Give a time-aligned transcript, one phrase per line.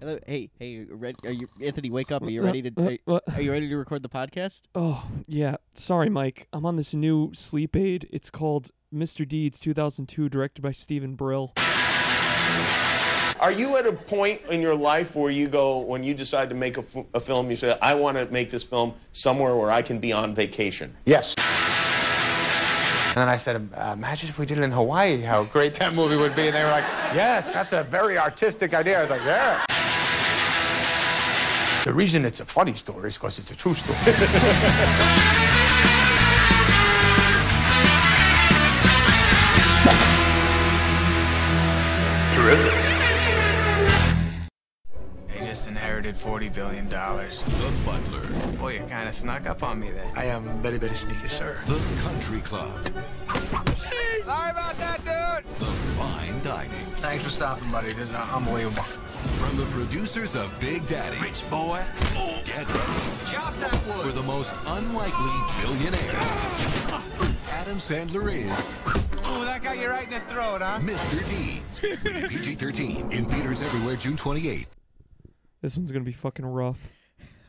[0.00, 1.90] Hello, hey, hey, red, are you Anthony?
[1.90, 2.22] Wake up!
[2.22, 2.72] Are you Uh, ready to?
[2.80, 3.24] uh, Are, what?
[3.34, 4.62] are you ready to record the podcast?
[4.76, 5.56] Oh, yeah.
[5.74, 6.46] Sorry, Mike.
[6.52, 8.08] I'm on this new sleep aid.
[8.12, 9.26] It's called Mr.
[9.26, 11.52] Deeds 2002, directed by Stephen Brill.
[13.40, 16.54] Are you at a point in your life where you go, when you decide to
[16.54, 19.70] make a, f- a film, you say, I want to make this film somewhere where
[19.70, 20.94] I can be on vacation?
[21.06, 21.34] Yes.
[23.08, 25.92] And then I said, uh, imagine if we did it in Hawaii, how great that
[25.94, 26.46] movie would be.
[26.48, 26.84] And they were like,
[27.14, 28.98] yes, that's a very artistic idea.
[28.98, 29.64] I was like, yeah.
[31.88, 33.96] The reason it's a funny story is because it's a true story.
[42.34, 42.74] Terrific.
[45.28, 46.90] They just inherited $40 billion.
[46.90, 48.20] The Butler,
[48.58, 50.12] Boy, you kind of snuck up on me there.
[50.14, 51.58] I am very, very sneaky, sir.
[51.66, 52.84] The Country Club,
[53.74, 55.67] Sorry about that, dude.
[55.98, 56.86] The Fine Dining.
[56.96, 57.92] Thanks for stopping, buddy.
[57.92, 58.82] This is unbelievable.
[58.84, 61.82] From the producers of Big Daddy, Rich boy.
[62.44, 64.06] get ready Chop that wood.
[64.06, 66.14] for the most unlikely billionaire.
[67.50, 68.66] Adam Sandler is
[69.28, 70.78] Ooh, that got you right in the throat, huh?
[70.80, 71.28] Mr.
[71.28, 71.80] Deeds.
[72.28, 74.66] PG-13 in theaters everywhere June 28th.
[75.62, 76.88] This one's going to be fucking rough.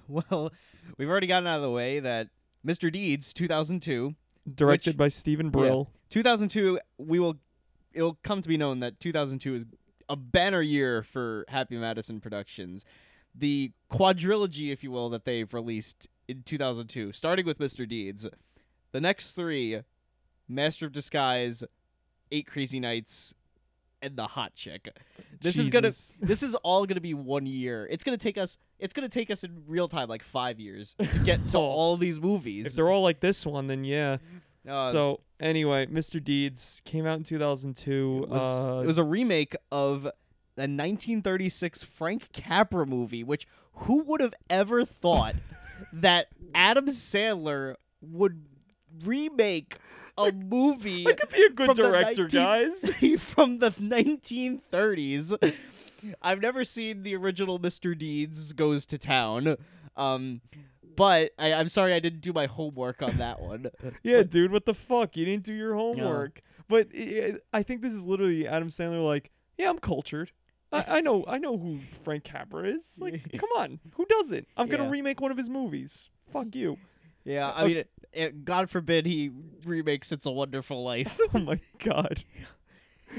[0.08, 0.52] Well,
[0.98, 2.30] we've already gotten out of the way that
[2.66, 2.92] Mr.
[2.92, 4.16] Deeds 2002.
[4.56, 5.52] Directed Which- by Stephen Yeah.
[5.52, 5.92] Brill.
[6.10, 6.80] 2002.
[6.98, 7.38] We will.
[7.94, 9.66] It'll come to be known that 2002 is
[10.08, 12.86] a banner year for Happy Madison Productions.
[13.36, 17.88] The quadrilogy, if you will, that they've released in 2002, starting with Mr.
[17.88, 18.28] Deeds.
[18.92, 19.82] The next three,
[20.48, 21.64] Master of Disguise,
[22.32, 23.34] Eight Crazy Nights,
[24.02, 24.90] and The Hot Chick.
[25.42, 25.92] This is gonna.
[26.22, 27.88] This is all gonna be one year.
[27.92, 28.58] It's gonna take us.
[28.80, 31.62] It's gonna take us in real time, like five years, to get to Oh.
[31.62, 32.66] all these movies.
[32.67, 34.17] If they're all like this one, then yeah.
[34.70, 36.23] Uh, so, anyway, Mr.
[36.23, 38.22] Deeds came out in 2002.
[38.23, 44.03] It was, uh, it was a remake of a 1936 Frank Capra movie, which who
[44.03, 45.36] would have ever thought
[45.94, 48.45] that Adam Sandler would
[49.04, 49.77] remake
[50.17, 52.82] a movie I could be a good director, 19 guys.
[53.21, 55.55] from the 1930s.
[56.21, 57.98] I've never seen the original Mr.
[57.98, 59.55] Deeds Goes to Town.
[59.95, 60.42] Um
[60.99, 63.67] but I, I'm sorry I didn't do my homework on that one.
[64.04, 65.15] Yeah, dude, what the fuck?
[65.15, 66.42] You didn't do your homework.
[66.67, 70.32] But i I think this is literally Adam Sandler like, yeah, I'm cultured.
[70.71, 72.99] I, I know I know who Frank Capra is.
[72.99, 73.80] Like, come on.
[73.95, 74.48] Who doesn't?
[74.58, 76.09] I'm going to remake one of his movies.
[76.32, 76.77] Fuck you.
[77.23, 79.32] Yeah, I uh, mean, it, it, God forbid he
[79.65, 82.26] remakes "It's a Wonderful Life." Oh my god.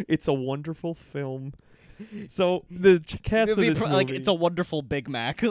[0.07, 1.55] It's a wonderful film.
[2.29, 5.43] So the cast It'd of this pro- movie, like it's a wonderful Big Mac.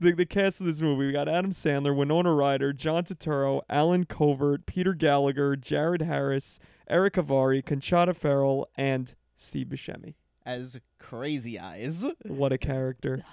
[0.00, 4.04] The, the cast of this movie, we got Adam Sandler, Winona Ryder, John Turturro, Allen
[4.04, 10.14] Covert, Peter Gallagher, Jared Harris, Erick Avari, Conchata Ferrell, and Steve Buscemi.
[10.44, 12.04] as Crazy Eyes.
[12.24, 13.24] What a character.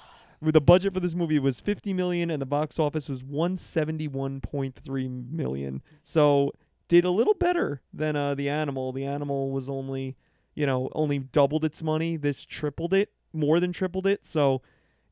[0.41, 5.81] The budget for this movie was 50 million and the box office was 171.3 million.
[6.03, 6.51] So
[6.87, 8.91] did a little better than uh, the animal.
[8.91, 10.15] The animal was only,
[10.53, 12.17] you know, only doubled its money.
[12.17, 14.25] This tripled it, more than tripled it.
[14.25, 14.61] So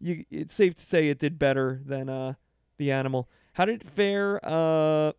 [0.03, 2.33] you it's safe to say it did better than uh
[2.77, 3.29] the animal.
[3.53, 5.13] How did it fare uh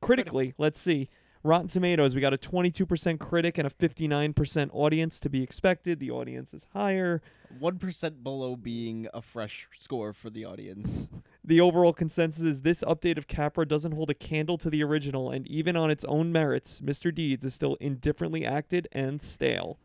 [0.00, 0.54] critically?
[0.58, 1.08] Let's see.
[1.42, 5.98] Rotten Tomatoes, we got a 22% critic and a 59% audience to be expected.
[5.98, 7.22] The audience is higher.
[7.58, 11.08] One percent below being a fresh score for the audience.
[11.42, 15.30] The overall consensus is this update of Capra doesn't hold a candle to the original,
[15.30, 17.12] and even on its own merits, Mr.
[17.12, 19.78] Deeds is still indifferently acted and stale.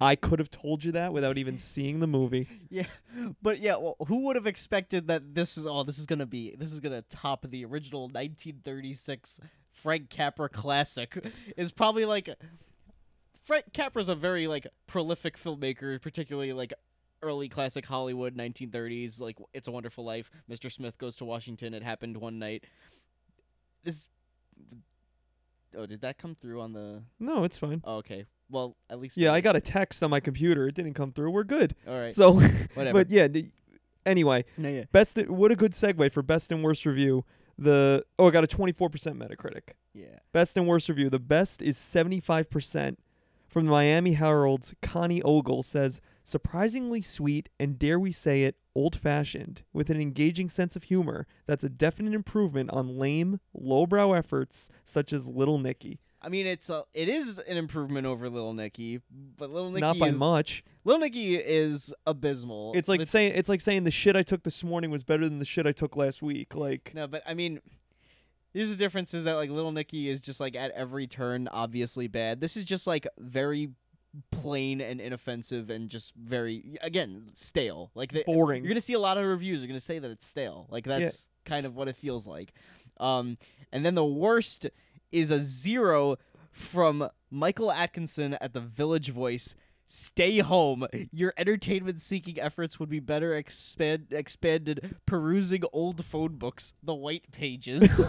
[0.00, 2.48] I could have told you that without even seeing the movie.
[2.68, 2.86] Yeah,
[3.42, 6.54] but yeah, well, who would have expected that this is oh, this is gonna be
[6.56, 9.40] this is gonna top the original 1936
[9.72, 11.16] Frank Capra classic?
[11.56, 12.28] Is probably like
[13.44, 16.72] Frank Capra's a very like prolific filmmaker, particularly like
[17.22, 20.70] early classic Hollywood 1930s, like It's a Wonderful Life, Mr.
[20.72, 22.64] Smith Goes to Washington, It Happened One Night.
[23.84, 24.06] This
[25.76, 27.82] Oh, did that come through on the No, it's fine.
[27.84, 28.24] oh, okay.
[28.50, 30.68] Well, at least Yeah, I got a text on my computer.
[30.68, 31.30] It didn't come through.
[31.30, 31.74] We're good.
[31.86, 32.14] All right.
[32.14, 32.32] So,
[32.74, 32.92] Whatever.
[32.92, 33.28] but yeah.
[33.28, 33.50] The,
[34.04, 34.84] anyway, no, yeah.
[34.92, 35.18] best.
[35.28, 37.24] What a good segue for best and worst review.
[37.58, 39.70] The oh, I got a 24% Metacritic.
[39.94, 40.18] Yeah.
[40.32, 41.08] Best and worst review.
[41.08, 42.96] The best is 75%
[43.48, 48.94] from the Miami Herald's Connie Ogle says, surprisingly sweet and dare we say it, old
[48.94, 54.68] fashioned, with an engaging sense of humor that's a definite improvement on lame, lowbrow efforts
[54.84, 56.00] such as Little Nicky.
[56.22, 59.00] I mean, it's a it is an improvement over Little Nicky,
[59.36, 60.64] but Little Nicky Not by is, much.
[60.84, 62.72] Little Nicky is abysmal.
[62.74, 65.38] It's like saying it's like saying the shit I took this morning was better than
[65.38, 66.54] the shit I took last week.
[66.54, 67.60] Like no, but I mean,
[68.52, 72.08] here's the difference: is that like Little Nicky is just like at every turn obviously
[72.08, 72.40] bad.
[72.40, 73.70] This is just like very
[74.30, 77.90] plain and inoffensive and just very again stale.
[77.94, 78.64] Like they, Boring.
[78.64, 80.66] You're gonna see a lot of reviews are gonna say that it's stale.
[80.70, 82.52] Like that's kind of what it feels like.
[82.98, 83.36] Um,
[83.72, 84.66] and then the worst
[85.12, 86.16] is a zero
[86.52, 89.54] from Michael Atkinson at the Village Voice.
[89.88, 90.86] Stay home.
[91.12, 98.00] Your entertainment-seeking efforts would be better expand expanded perusing old phone books, the white pages.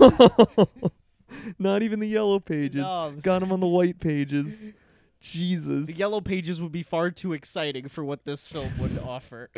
[1.60, 2.82] Not even the yellow pages.
[2.82, 3.14] No.
[3.22, 4.72] Got him on the white pages.
[5.20, 5.88] Jesus.
[5.88, 9.50] the yellow pages would be far too exciting for what this film would offer.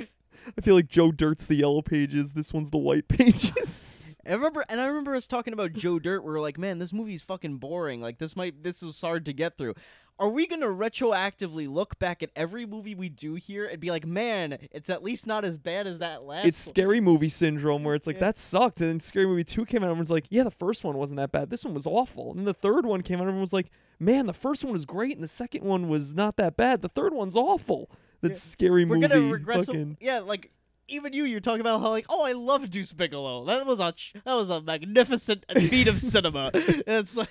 [0.58, 2.34] I feel like Joe Dirt's the yellow pages.
[2.34, 4.18] This one's the white pages.
[4.26, 6.24] I remember, and I remember us talking about Joe Dirt.
[6.24, 8.02] We were like, "Man, this movie's fucking boring.
[8.02, 9.76] Like, this might, this is hard to get through."
[10.20, 14.06] Are we gonna retroactively look back at every movie we do here and be like,
[14.06, 16.46] "Man, it's at least not as bad as that last"?
[16.46, 18.20] it's one." scary movie syndrome where it's like Yeah.
[18.28, 20.84] that sucked, and then Scary Movie Two came out and was like, yeah, the first
[20.84, 21.50] one wasn't that bad.
[21.50, 23.72] This one was awful, and then the third one came out and everyone was like,
[23.98, 26.82] man, the first one was great, and the second one was not that bad.
[26.82, 27.90] The third one's awful.
[28.22, 29.02] That's scary movie.
[29.02, 29.20] We're movie.
[29.22, 29.66] gonna regress.
[29.66, 30.52] fucking- yeah, like
[30.88, 33.46] even you, you're talking about how like, "Oh, I love Deuce Bigalow.
[33.46, 37.30] That was a ch- that was a magnificent feat of cinema." And it's like.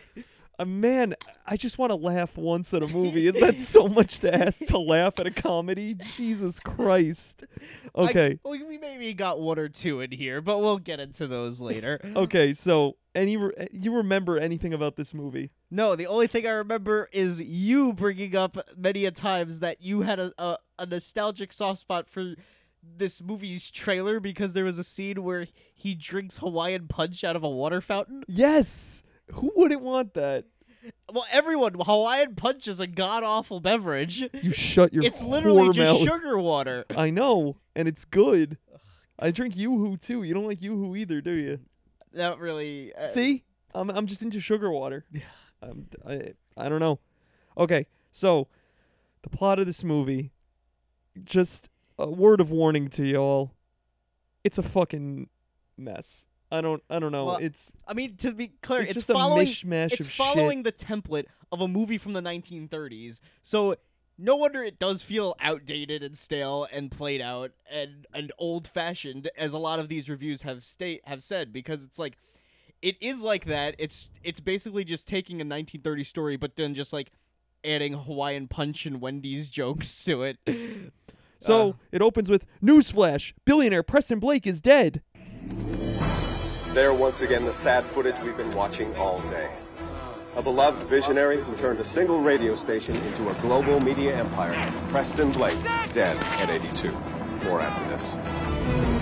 [0.60, 1.14] Uh, man,
[1.46, 3.28] I just want to laugh once at a movie.
[3.28, 5.94] Is that so much to ask to laugh at a comedy?
[5.94, 7.44] Jesus Christ.
[7.94, 8.40] I- Okay.
[8.44, 12.00] we we maybe got one or two in here, but we'll get into those later.
[12.04, 15.50] Okay, so any re- eh, you remember anything about this movie?
[15.70, 20.02] No, the only thing I remember is you bringing up many a times that you
[20.02, 22.34] had a, a, a nostalgic soft spot for
[22.82, 27.42] this movie's trailer because there was a scene where he drinks Hawaiian punch out of
[27.42, 28.22] a water fountain.
[28.28, 29.02] Yes.
[29.32, 30.44] Who wouldn't want that?
[31.12, 34.24] Well, everyone, Hawaiian punch is a god awful beverage.
[34.32, 36.08] You shut your It's literally just mouth.
[36.08, 36.84] sugar water.
[36.96, 38.56] I know, and it's good.
[39.18, 40.22] I drink Yoo-Hoo too.
[40.22, 41.58] You don't like Yoo-Hoo either, do you?
[42.18, 42.92] Not really.
[42.94, 43.44] Uh, See,
[43.74, 45.04] I'm I'm just into sugar water.
[45.62, 46.98] I'm, I I don't know.
[47.56, 48.48] Okay, so
[49.22, 50.32] the plot of this movie,
[51.24, 53.52] just a word of warning to y'all.
[54.44, 55.28] It's a fucking
[55.76, 56.26] mess.
[56.50, 57.26] I don't I don't know.
[57.26, 60.76] Well, it's I mean, to be clear, It's it's, following it's following shit.
[60.78, 63.20] the template of a movie from the 1930s.
[63.42, 63.76] So
[64.18, 69.30] no wonder it does feel outdated and stale and played out and and old fashioned,
[69.38, 72.16] as a lot of these reviews have state have said, because it's like
[72.82, 73.74] it is like that.
[73.78, 77.10] It's it's basically just taking a 1930s story, but then just like
[77.64, 80.38] adding Hawaiian punch and Wendy's jokes to it.
[81.38, 81.72] so Uh.
[81.92, 85.02] it opens with newsflash: billionaire Preston Blake is dead.
[86.74, 89.50] There once again the sad footage we've been watching all day.
[90.36, 94.54] A beloved visionary who turned a single radio station into a global media empire,
[94.90, 96.92] Preston Blake, dead at 82.
[97.44, 98.97] More after this.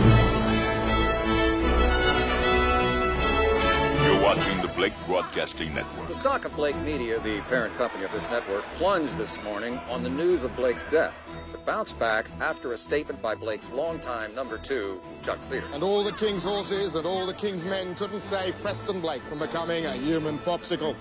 [4.27, 6.09] Watching the Blake Broadcasting Network.
[6.09, 10.03] The stock of Blake Media, the parent company of this network, plunged this morning on
[10.03, 14.59] the news of Blake's death, but bounced back after a statement by Blake's longtime number
[14.59, 15.69] two, Chuck Cedar.
[15.73, 19.39] And all the king's horses and all the king's men couldn't save Preston Blake from
[19.39, 20.97] becoming a human popsicle.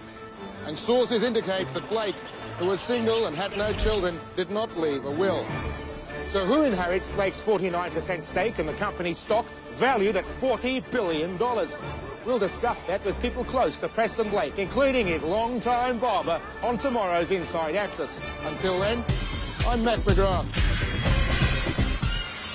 [0.68, 2.16] And sources indicate that Blake,
[2.60, 5.44] who was single and had no children, did not leave a will.
[6.30, 11.40] So who inherits Blake's 49% stake in the company's stock, valued at $40 billion?
[12.26, 17.30] We'll discuss that with people close to Preston Blake, including his longtime barber, on tomorrow's
[17.30, 18.20] Inside Access.
[18.46, 19.04] Until then,
[19.68, 20.46] I'm Matt McGrath.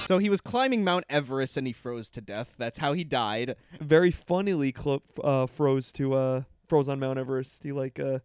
[0.08, 2.54] So he was climbing Mount Everest and he froze to death.
[2.58, 3.54] That's how he died.
[3.80, 7.62] Very funnily clo- uh, froze to uh froze on Mount Everest.
[7.62, 8.18] He like uh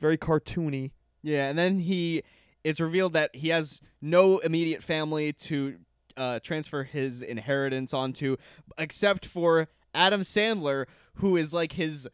[0.00, 0.92] very cartoony.
[1.20, 2.22] Yeah, and then he
[2.62, 5.78] it's revealed that he has no immediate family to
[6.16, 8.36] uh, transfer his inheritance onto
[8.78, 12.08] except for Adam Sandler who is like his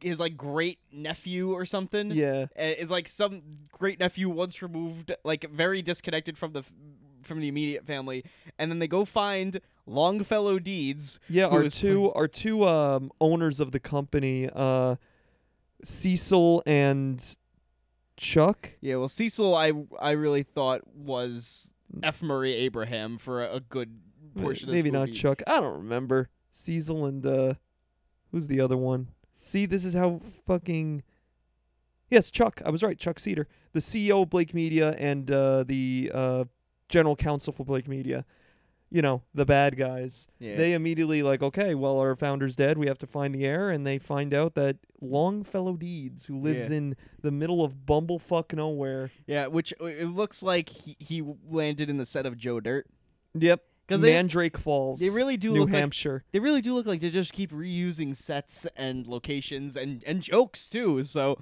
[0.00, 2.10] his like great nephew or something.
[2.10, 2.46] Yeah.
[2.56, 3.42] It's like some
[3.72, 6.64] great nephew once removed like very disconnected from the
[7.22, 8.24] from the immediate family
[8.58, 11.18] and then they go find Longfellow Deeds.
[11.28, 14.96] Yeah, our is- two our two um owners of the company, uh
[15.82, 17.36] Cecil and
[18.16, 18.70] Chuck.
[18.80, 21.70] Yeah, well, Cecil, I I really thought was
[22.02, 22.22] F.
[22.22, 24.00] Murray Abraham for a, a good
[24.36, 24.70] portion.
[24.72, 25.12] Maybe not.
[25.12, 25.42] Chuck.
[25.46, 26.28] I don't remember.
[26.58, 27.54] Cecil and uh
[28.32, 29.08] who's the other one?
[29.40, 31.02] See, this is how fucking
[32.10, 32.62] Yes, Chuck.
[32.64, 32.98] I was right.
[32.98, 36.44] Chuck Cedar, the CEO of Blake Media and uh the uh
[36.88, 38.24] general counsel for Blake Media.
[38.90, 40.26] You know, the bad guys.
[40.38, 40.56] Yeah.
[40.56, 43.86] They immediately like, okay, well our founder's dead, we have to find the heir and
[43.86, 46.76] they find out that Longfellow Deeds, who lives Yeah.
[46.76, 49.10] in the middle of bumblefuck nowhere.
[49.26, 52.86] Yeah, which it looks like he, he landed in the set of Joe Dirt.
[53.34, 53.62] Yep.
[53.88, 55.00] 'Cause they- Mandrake Falls.
[55.00, 56.22] They really do New look like- Hampshire.
[56.32, 60.68] they really do look like they just keep reusing sets and locations and and jokes
[60.68, 61.02] too.
[61.02, 61.38] So,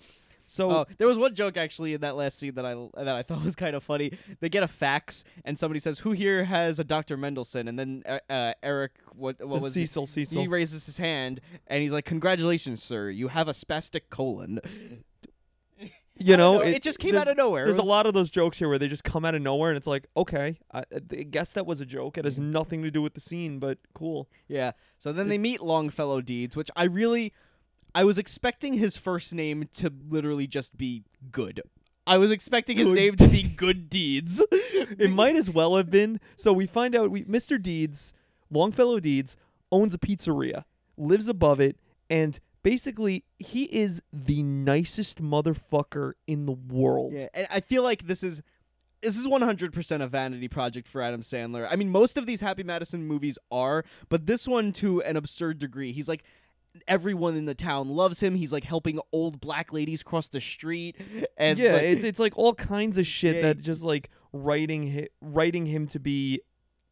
[0.49, 3.25] So Oh, there was one joke actually in that last scene that I that I
[3.25, 4.13] thought was kind of funny.
[4.39, 7.17] They get a fax and somebody says, "Who here has a Dr.
[7.17, 9.85] Mendelsohn?" And then uh, uh, Eric, what what was he?
[9.87, 10.41] Cecil, Cecil.
[10.43, 13.11] He raises his hand and he's like, "Congratulations, sir.
[13.11, 14.61] You have a spastic colon."
[16.19, 17.65] You know, know, it just came there's- out of nowhere.
[17.65, 19.43] It There's was- a lot of those jokes here where they just come out of
[19.43, 22.19] nowhere, and it's like, okay, I, I guess that was a joke.
[22.19, 22.53] It has mm-hmm.
[22.53, 24.29] nothing to do with the scene, but cool.
[24.49, 24.73] Yeah.
[24.99, 27.33] So then they meet Longfellow Deeds, which I really
[27.95, 31.63] I was expecting his first name to literally just be good.
[32.07, 32.95] I was expecting his Good.
[32.95, 34.45] name to be Good Deeds.
[34.53, 36.21] it might as well have been.
[36.37, 37.61] So we find out we Mr.
[37.61, 38.13] Deeds,
[38.51, 39.37] Longfellow Deeds,
[39.73, 40.65] owns a pizzeria,
[40.99, 41.79] lives above it,
[42.11, 47.13] and basically he is the nicest motherfucker in the world.
[47.13, 48.43] Yeah, and I feel like this is
[49.03, 51.69] this is 100% a vanity project for Adam Sandler.
[51.71, 55.59] I mean, most of these Happy Madison movies are, but this one to an absurd
[55.61, 55.93] degree.
[55.93, 56.25] He's like
[56.89, 58.35] everyone in the town loves him.
[58.35, 60.97] He's like helping old black ladies cross the street
[61.37, 64.93] and yeah, like- it's it's like all kinds of shit Yeah, that just like writing
[64.93, 66.41] hi- writing him to be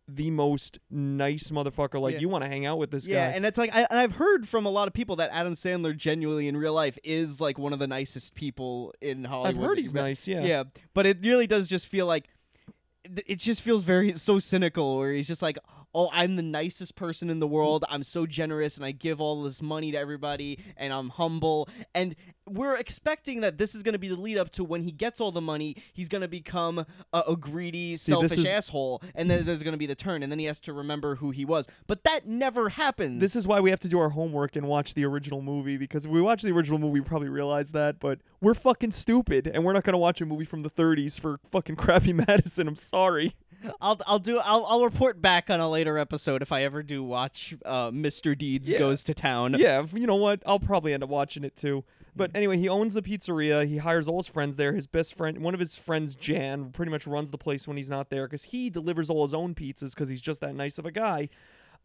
[0.07, 2.01] the most nice motherfucker.
[2.01, 2.21] Like Yeah.
[2.21, 3.31] you want to hang out with this yeah, guy.
[3.31, 5.55] Yeah, and it's like I, and I've heard from a lot of people that Adam
[5.55, 9.57] Sandler genuinely in real life is like one of the nicest people in Hollywood.
[9.57, 10.43] I've heard he's nice, yeah.
[10.45, 12.25] yeah, but it really does just feel like
[13.27, 15.59] it just feels very so cynical where he's just like
[15.95, 19.43] oh i'm the nicest person in the world i'm so generous and i give all
[19.43, 22.17] this money to everybody and i'm humble and
[22.49, 25.21] we're expecting that this is going to be the lead up to when he gets
[25.21, 26.79] all the money he's going to become
[27.13, 30.23] a, a greedy this selfish is- asshole and then there's going to be the turn
[30.23, 33.47] and then he has to remember who he was but that never happens This is
[33.47, 36.21] why we have to do our homework and watch the original movie because if we
[36.21, 37.99] watch the original movie, we probably realize that.
[37.99, 41.41] But we're fucking stupid, and we're not gonna watch a movie from the 30s for
[41.51, 42.69] fucking crappy Madison.
[42.69, 43.35] I'm sorry.
[43.81, 47.03] I'll I'll do I'll I'll report back on a later episode if I ever do
[47.03, 48.37] watch uh, Mr.
[48.37, 48.79] Deeds Yeah.
[48.79, 49.57] goes to town.
[49.59, 50.43] Yeah, you know what?
[50.47, 51.85] I'll probably end up watching it too.
[52.17, 53.67] But anyway, he owns the pizzeria.
[53.67, 54.73] He hires all his friends there.
[54.73, 57.91] His best friend, one of his friends, Jan, pretty much runs the place when he's
[57.91, 60.87] not there because he delivers all his own pizzas because he's just that nice of
[60.87, 61.29] a guy.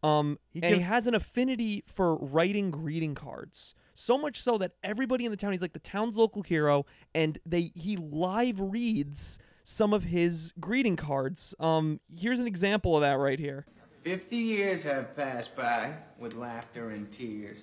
[0.02, 3.74] Um, He and he has an affinity for writing greeting cards.
[3.94, 7.38] So much so that everybody in the town, he's like the town's local hero, and
[7.44, 11.54] they he live reads some of his greeting cards.
[11.60, 13.66] Um, here's an example of that right here.
[14.02, 17.58] Fifty years have passed by with laughter and tears.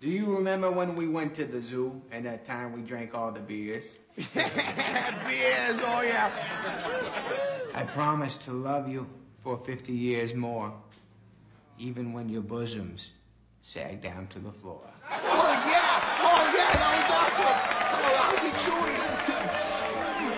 [0.00, 3.32] Do you remember when we went to the zoo and that time we drank all
[3.32, 3.98] the beers?
[4.16, 6.30] beers, oh yeah.
[7.74, 9.08] I promise to love you
[9.42, 10.72] for 50 years more,
[11.80, 13.10] even when your bosoms
[13.60, 14.82] sag down to the floor.
[15.10, 15.16] Oh,
[15.66, 16.00] yeah!
[16.20, 16.70] Oh, yeah!
[16.78, 17.58] That was awesome!
[18.04, 18.54] Oh, I'll keep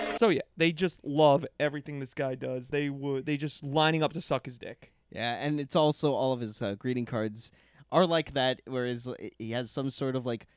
[0.09, 0.17] doing!
[0.17, 2.69] So yeah, they just love everything this guy does.
[2.69, 4.91] They would they just lining up to suck his dick.
[5.11, 7.51] Yeah, and it's also all of his uh, greeting cards
[7.91, 9.07] are like that, whereas
[9.37, 10.47] he has some sort of like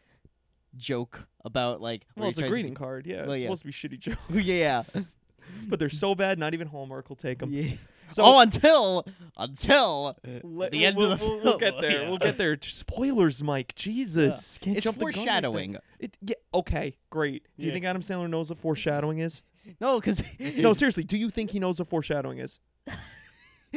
[0.77, 2.07] joke about like.
[2.17, 3.07] Well, it's a greeting card.
[3.07, 3.49] Yeah, Well, it's yeah.
[3.49, 4.19] supposed to be shitty jokes.
[4.31, 4.83] yeah.
[5.69, 7.51] but they're so bad, not even Hallmark will take them.
[7.53, 7.75] Yeah.
[8.11, 11.45] So oh, until until let- the end we'll, of the we'll, film.
[11.45, 12.03] we'll get there.
[12.03, 12.09] Yeah.
[12.09, 12.57] We'll get there.
[12.61, 13.75] Spoilers, Mike.
[13.75, 15.77] Jesus, can't It's jump the gun like foreshadowing.
[15.99, 16.35] It, yeah.
[16.53, 16.97] Okay.
[17.11, 17.47] Great.
[17.59, 19.43] Do you think Adam Sandler knows what foreshadowing is?
[19.81, 21.05] No, because no, seriously.
[21.05, 22.59] Do you think he knows what foreshadowing is?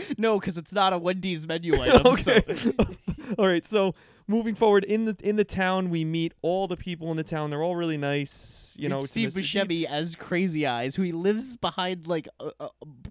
[0.18, 2.08] no, because it's not a Wendy's menu item.
[2.08, 2.44] okay.
[2.56, 2.72] So.
[3.38, 3.66] all right.
[3.68, 3.96] So
[4.27, 7.50] moving forward in the in the town, we meet all the people in the town.
[7.50, 8.75] They're all really nice.
[8.77, 9.34] You know, Meet to Steve Mr.
[9.36, 9.54] Deeds.
[9.54, 12.70] Buscemi as Crazy Eyes, who he lives behind like a, a,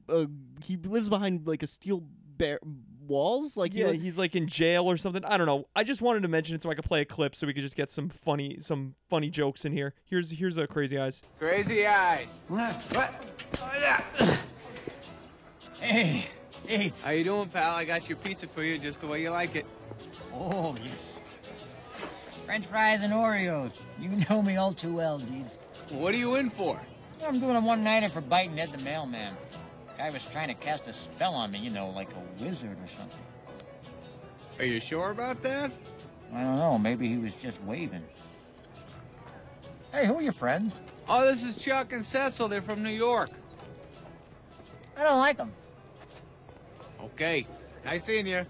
[0.09, 0.27] a,
[0.63, 2.03] he lives behind like a steel
[2.37, 2.59] bear
[3.07, 3.57] walls.
[3.57, 5.25] Like he yeah, li- he's like in jail or something.
[5.25, 5.67] I don't know.
[5.75, 7.63] I just wanted to mention it so I could play a clip so we could
[7.63, 9.95] just get some funny some funny jokes in here.
[10.05, 11.23] Here's here's a crazy eyes.
[11.39, 12.29] Crazy eyes.
[12.49, 12.73] What?
[12.95, 13.27] What?
[13.61, 14.37] Oh, yeah.
[15.81, 16.27] Hey,
[16.69, 16.95] eat.
[17.03, 17.75] How you doing, pal?
[17.75, 19.67] I got your pizza for you just the way you like it.
[20.33, 21.01] Oh, yes.
[22.45, 23.73] French fries and Oreos.
[23.99, 25.59] You know me all too well, Deeds.
[25.91, 26.81] What are you in for?
[27.25, 29.35] I'm doing a one-nighter for biting Ed the mailman.
[29.99, 32.89] Guy was trying to cast a spell on me, you know, like a wizard or
[32.89, 33.19] something.
[34.59, 35.71] Are you sure about that?
[36.35, 38.03] I don't know, maybe he was just waving.
[39.93, 40.75] Hey, who are your friends?
[41.09, 42.49] Oh, this is Chuck and Cecil.
[42.49, 43.31] They're from New York.
[44.97, 45.53] I don't like them.
[47.03, 47.47] Okay.
[47.85, 48.45] Nice seeing you.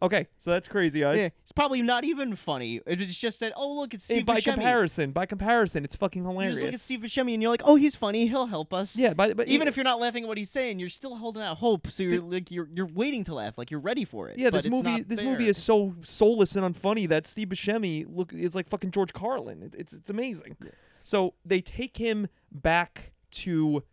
[0.00, 1.16] Okay, so that's crazy eyes.
[1.16, 2.80] yeah, it's probably not even funny.
[2.88, 4.54] It's just that oh look, it's Hey, Steve by Buscemi.
[4.54, 6.54] comparison, by comparison, it's fucking You hilarious.
[6.56, 8.26] just look at Steve Buscemi and you're like, oh, he's funny.
[8.26, 8.96] He'll help us.
[8.96, 11.40] Yeah, but, but even if you're not laughing at what he's saying, you're still holding
[11.40, 11.86] out hope.
[11.92, 14.40] So you're like you're you're waiting to laugh, like you're ready for it.
[14.40, 15.30] yeah, but this it's movie not this there.
[15.30, 19.62] movie is so soulless and unfunny that Steve Buscemi look is like fucking George Carlin.
[19.62, 20.56] It, it's it's amazing.
[21.04, 23.84] So they take him back to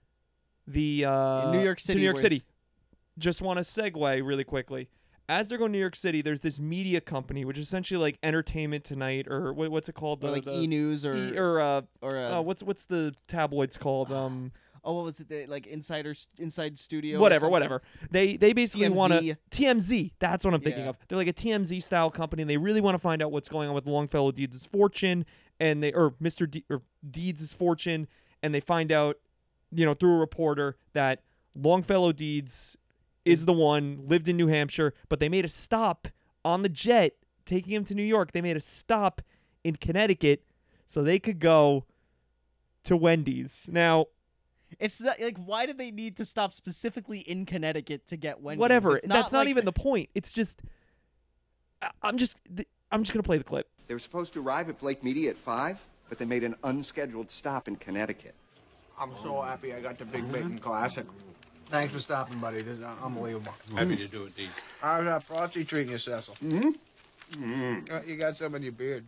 [0.65, 2.43] the uh, New York to City, New York where City.
[3.19, 4.89] Just want to segue really quickly.
[5.27, 8.17] as they're going to New York City, there's this media company, which is essentially like
[8.23, 10.23] Entertainment Tonight, or what, what's it called?
[10.25, 13.13] Or like the, E News or E- or uh, or uh, uh, what's what's the
[13.27, 14.11] tabloids called?
[14.19, 14.51] Um,
[14.83, 15.49] oh, what was it?
[15.49, 17.19] Like Insider Inside Studio.
[17.19, 17.81] whatever, whatever.
[18.09, 19.38] They they basically want to TMZ.
[19.51, 20.11] TMZ.
[20.19, 20.89] That's what I'm thinking Yeah.
[20.91, 20.97] of.
[21.07, 22.41] They're like a TMZ style company.
[22.43, 25.25] and They really want to find out what's going on with Longfellow Deeds' fortune,
[25.59, 26.49] and they or Mr.
[26.49, 28.07] De- or Deeds' fortune,
[28.41, 29.17] and they find out,
[29.71, 31.21] you know, through a reporter that
[31.55, 32.77] Longfellow Deeds
[33.25, 36.07] is the one lived in New Hampshire, but they made a stop
[36.43, 37.13] on the jet
[37.45, 38.31] taking him to New York.
[38.31, 39.21] They made a stop
[39.63, 40.43] in Connecticut
[40.85, 41.85] so they could go
[42.83, 43.67] to Wendy's.
[43.71, 44.05] Now,
[44.79, 48.59] It's not, like why did they need to stop specifically in Connecticut to get Wendy's?
[48.59, 48.97] whatever.
[48.97, 50.09] It's That's not even the point.
[50.15, 50.61] It's just
[51.81, 52.38] I- I'm just
[52.91, 53.69] I'm just gonna play the clip.
[53.88, 57.31] They were supposed to arrive at Blake Media at 5, but they made an unscheduled
[57.31, 58.35] stop in Connecticut.
[58.99, 61.05] I'm so happy I got the Big Bacon Classic.
[61.69, 62.61] Thanks for stopping, buddy.
[62.61, 63.53] This is unbelievable.
[63.75, 64.49] Happy to do it, Dean.
[64.81, 66.35] How's that frosty treating you, Cecil?
[66.43, 67.93] Mm-hmm.
[67.93, 69.05] Uh, you got some in your beard.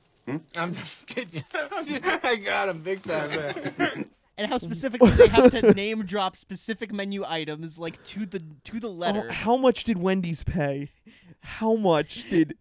[0.56, 1.44] I'm just kidding.
[1.54, 4.06] I got him big time there.
[4.38, 8.80] And how specifically they have to name drop specific menu items like to the to
[8.80, 9.32] the Oh, letter.
[9.32, 10.90] how much did Wendy's pay?
[11.42, 12.58] How much did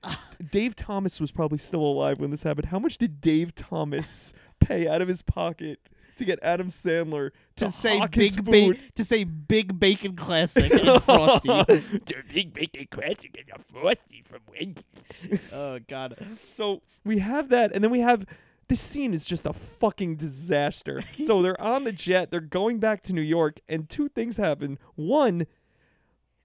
[0.51, 2.67] Dave Thomas was probably still alive when this happened?
[2.67, 5.79] How much did Dave Thomas pay out of his pocket
[6.21, 8.77] to get Adam Sandler to, to say hawk his big food?
[8.77, 11.49] ba- to say big bacon classic and frosty.
[11.49, 15.41] the big bacon classic and a frosty from Wendy's.
[15.53, 16.17] oh god.
[16.53, 18.27] So we have that, and then we have
[18.69, 21.03] this scene is just a fucking disaster.
[21.25, 24.79] so they're on the jet, they're going back to New York, and two things happen.
[24.95, 25.47] One,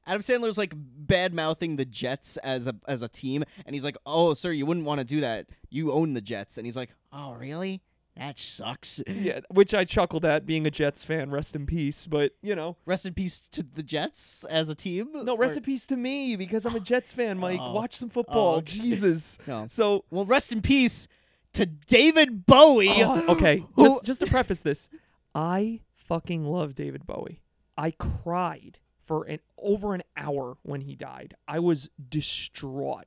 [0.07, 3.97] Adam Sandler's like bad mouthing the Jets as a as a team, and he's like,
[4.05, 5.47] "Oh, sir, you wouldn't want to do that.
[5.69, 7.81] You own the Jets." And he's like, "Oh, really?
[8.17, 12.33] That sucks." yeah, which I chuckled at being a Jets fan, rest in peace, but
[12.41, 12.77] you know.
[12.85, 15.09] Rest in peace to the Jets as a team.
[15.13, 17.59] No, rest Or- in peace to me because I'm a Jets fan, Mike.
[17.61, 17.73] Oh.
[17.73, 18.55] Watch some oh, football.
[18.57, 18.79] okay.
[18.79, 19.37] Jesus.
[19.47, 19.67] No.
[19.67, 21.07] So Well, rest in peace
[21.53, 23.03] to David Bowie.
[23.03, 24.89] Oh, okay, just just to preface this,
[25.33, 27.41] I fucking love David Bowie.
[27.77, 31.35] I cried for an over an hour when he died.
[31.47, 33.05] I was distraught.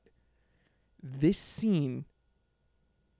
[1.01, 2.05] This scene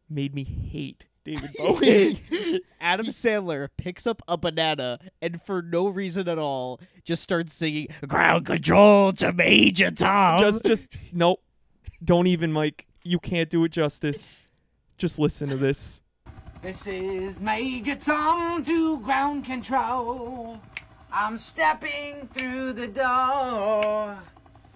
[0.10, 2.24] made me hate David Bowie.
[2.82, 7.88] Adam Sandler picks up a banana and for no reason at all just starts singing
[8.08, 10.40] ground control to Major Tom.
[10.40, 11.42] just just nope.
[12.04, 12.88] Don't even Mike.
[13.04, 14.38] You can't do it justice.
[14.98, 16.02] Just listen to this.
[16.64, 20.60] This is Major Tom to ground control.
[21.12, 24.18] I'm stepping through the door.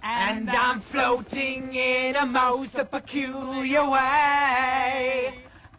[0.05, 5.33] And I'm floating in a most peculiar way.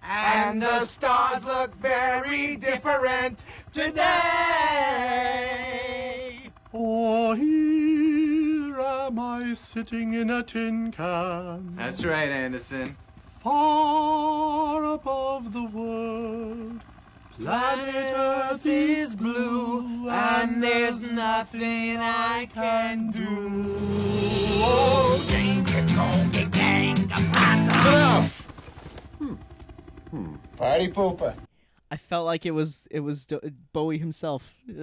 [0.07, 4.05] And the stars look very different today.
[6.71, 11.75] For here am I sitting in a tin can.
[11.77, 12.97] That's right, Anderson.
[13.43, 16.81] Far above the world.
[17.39, 23.75] Planet Earth is blue, and there's nothing I can do.
[24.67, 28.44] Oh, danger, danger, danger, Enough!
[30.57, 31.35] Party pooper.
[31.91, 33.41] I felt like it was it was Do-
[33.73, 34.55] Bowie himself.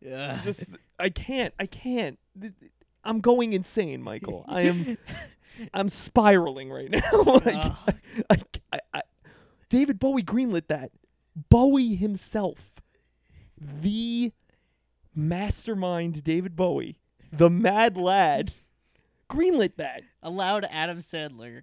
[0.00, 0.40] yeah.
[0.42, 0.64] Just
[0.98, 1.54] I can't.
[1.58, 2.18] I can't.
[2.38, 2.72] Th- th-
[3.04, 4.44] I'm going insane, Michael.
[4.48, 4.98] I am
[5.74, 7.00] I'm spiraling right now.
[7.44, 7.54] like,
[8.30, 8.36] I,
[8.72, 9.02] I, I,
[9.68, 10.90] David Bowie greenlit that.
[11.48, 12.74] Bowie himself,
[13.58, 14.32] the
[15.14, 16.98] mastermind David Bowie,
[17.32, 18.52] the mad lad,
[19.28, 20.02] greenlit that.
[20.22, 21.62] allowed Adam Sandler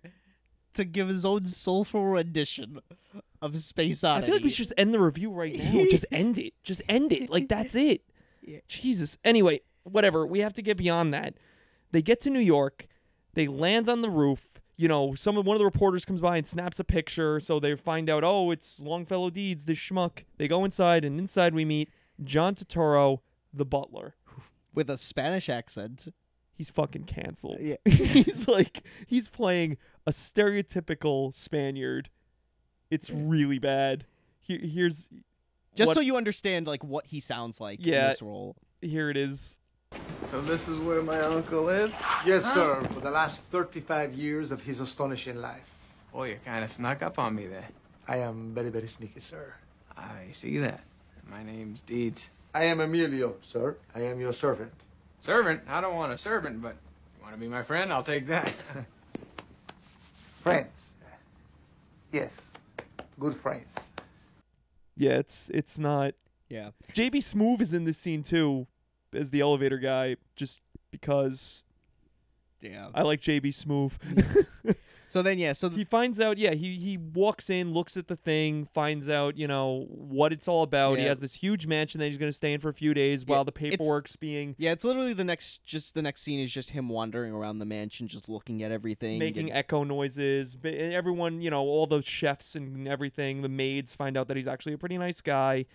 [0.73, 2.79] to give his own soulful rendition
[3.41, 5.85] of Space I feel like we should just end the review right now.
[5.89, 6.53] just end it.
[6.63, 7.29] Just end it.
[7.29, 8.01] Like that's it.
[8.41, 8.59] Yeah.
[8.67, 9.17] Jesus.
[9.23, 10.25] Anyway, whatever.
[10.25, 11.35] We have to get beyond that.
[11.91, 12.87] They get to New York.
[13.33, 14.59] They land on the roof.
[14.77, 17.39] You know, some one of the reporters comes by and snaps a picture.
[17.39, 20.25] So they find out, oh, it's Longfellow Deeds, this schmuck.
[20.37, 21.89] They go inside, and inside we meet
[22.21, 23.19] John Turturro,
[23.53, 24.15] the butler.
[24.73, 26.09] with a Spanish accent.
[26.55, 27.57] He's fucking canceled.
[27.59, 27.75] Yeah.
[27.85, 32.09] he's like he's playing a stereotypical Spaniard.
[32.89, 34.05] It's really bad.
[34.39, 35.09] Here, here's
[35.75, 38.05] Just what- so you understand like what he sounds like Yeah.
[38.05, 38.55] in this role.
[38.81, 39.57] Here it is.
[40.21, 41.97] So this is where my uncle lives?
[42.25, 45.69] Yes, sir, for the last 35 years of his astonishing life.
[46.13, 47.67] Oh, you kind of snuck up on me there.
[48.07, 49.53] I am very, very sneaky, sir.
[49.97, 50.81] I see that.
[51.29, 52.31] My name's Deeds.
[52.53, 53.77] I am Emilio, sir.
[53.93, 54.71] I am your servant.
[55.19, 55.61] Servant?
[55.67, 56.75] I don't want a servant, but
[57.17, 57.91] you want to be my friend?
[57.91, 58.51] I'll take that.
[60.43, 60.89] Friends.
[62.11, 62.39] Yes,
[63.19, 63.75] good friends.
[64.95, 66.13] Yeah, it's it's not.
[66.49, 66.69] Yeah.
[66.93, 68.67] JB Smoove is in this scene too.
[69.11, 71.63] as the elevator guy just because
[72.61, 72.89] Yeah.
[72.93, 73.93] I like JB Smoove.
[75.15, 75.53] So then, yeah.
[75.53, 76.37] So he finds out.
[76.37, 80.45] Yeah, he he walks in, looks at the thing, finds out you know what it's
[80.45, 80.97] all about.
[80.97, 83.25] He has this huge mansion that he's going to stay in for a few days
[83.25, 85.63] while the paperwork's being Yeah, it's literally the next.
[85.63, 89.17] Just the next scene is just him wandering around the mansion, just looking at everything,
[89.17, 90.57] making getting- echo noises.
[90.65, 94.73] Everyone, you know, all the chefs and everything, the maids find out that he's actually
[94.73, 95.65] a pretty nice guy.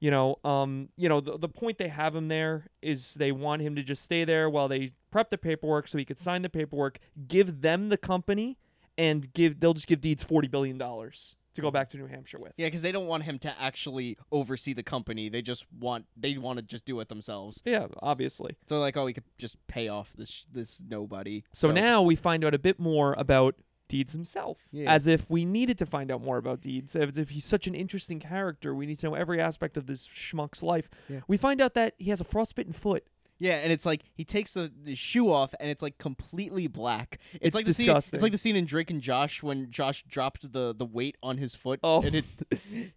[0.00, 3.62] You know, um, you know, the, the point they have him there is they want
[3.62, 6.48] him to just stay there while they prep the paperwork so he could sign the
[6.48, 8.58] paperwork, give them the company,
[8.98, 12.38] and give they'll just give Deeds forty billion dollars to go back to New Hampshire
[12.38, 12.52] with.
[12.56, 15.28] Yeah, because they don't want him to actually oversee the company.
[15.28, 17.62] They just want they want to just do it themselves.
[17.64, 18.56] Yeah, obviously.
[18.68, 21.44] So like, oh, we could just pay off this this nobody.
[21.52, 23.54] So, now we find out a bit more about
[23.88, 24.58] Deeds himself.
[24.70, 24.90] Yeah.
[24.90, 26.96] As if we needed to find out more about Deeds.
[26.96, 28.74] As if he's such an interesting character.
[28.74, 30.88] We need to know every aspect of this schmuck's life.
[31.08, 31.20] Yeah.
[31.28, 33.04] We find out that he has a frostbitten foot.
[33.42, 37.18] Yeah, and it's like he takes the, the shoe off, and it's like completely black.
[37.32, 37.90] It's, It's like the scene.
[37.90, 41.38] It's like the scene in Drake and Josh when Josh dropped the the weight on
[41.38, 41.80] his foot.
[41.82, 42.02] Oh.
[42.02, 42.24] and it,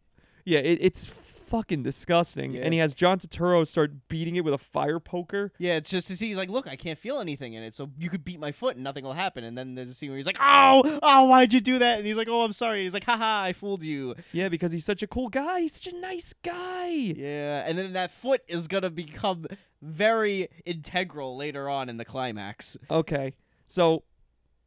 [0.45, 1.07] Yeah, it, it's
[1.45, 2.53] fucking disgusting.
[2.53, 2.61] Yeah.
[2.63, 5.51] And he has John Turturro start beating it with a fire poker.
[5.57, 6.27] yeah, it's just to see.
[6.27, 8.75] He's like, look, I can't feel anything in it, so you could beat my foot
[8.75, 9.43] and nothing will happen.
[9.43, 11.97] And then there's a scene where he's like, oh, oh, why'd you do that?
[11.97, 12.83] And he's like, oh, I'm sorry.
[12.83, 14.15] he's like, haha, I fooled you.
[14.31, 15.61] Yeah, because he's such a cool guy.
[15.61, 16.87] He's such a nice guy.
[16.87, 19.47] Yeah, and then that foot is gonna become
[19.81, 22.77] very integral later on in the climax.
[22.89, 23.35] Okay.
[23.67, 24.03] So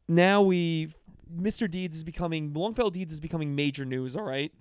[0.07, 0.89] now we
[1.33, 1.69] Mr.
[1.69, 4.51] Deeds is becoming Longfellow Deeds is becoming major news, all right?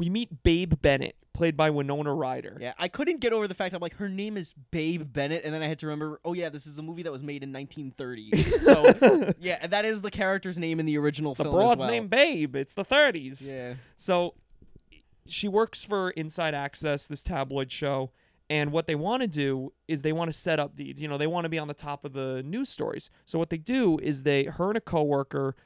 [0.00, 2.56] We meet Babe Bennett, played by Winona Ryder.
[2.58, 5.52] Yeah, I couldn't get over the fact I'm like her name is Babe Bennett, and
[5.52, 7.52] then I had to remember, oh yeah, this is a movie that was made in
[7.52, 8.60] 1930.
[8.60, 11.90] so yeah, that is the character's name in the original The film broad's as well.
[11.90, 12.56] name Babe.
[12.56, 13.42] It's the 30s.
[13.42, 13.74] Yeah.
[13.98, 14.32] So
[15.26, 18.10] she works for Inside Access, this tabloid show,
[18.48, 21.02] and what they want to do is they want to set up deeds.
[21.02, 23.10] You know, they want to be on the top of the news stories.
[23.26, 25.56] So what they do is they her and a coworker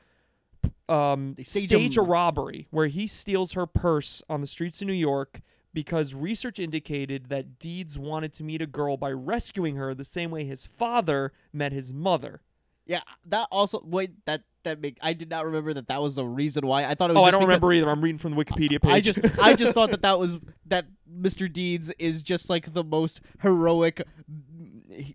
[0.89, 4.95] um stage stage, a robbery where he steals her purse on the streets of New
[4.95, 5.41] York
[5.73, 10.31] because research indicated that Deeds wanted to meet a girl by rescuing her the same
[10.31, 12.41] way his father met his mother.
[12.87, 16.25] Yeah, that also wait that that make I did not remember that that was the
[16.25, 17.23] reason why I thought it was.
[17.23, 17.89] Oh, I don't remember either.
[17.89, 18.93] I'm reading from the Wikipedia page.
[18.93, 21.51] I just I just thought that that was that Mr.
[21.51, 24.03] Deeds is just like the most heroic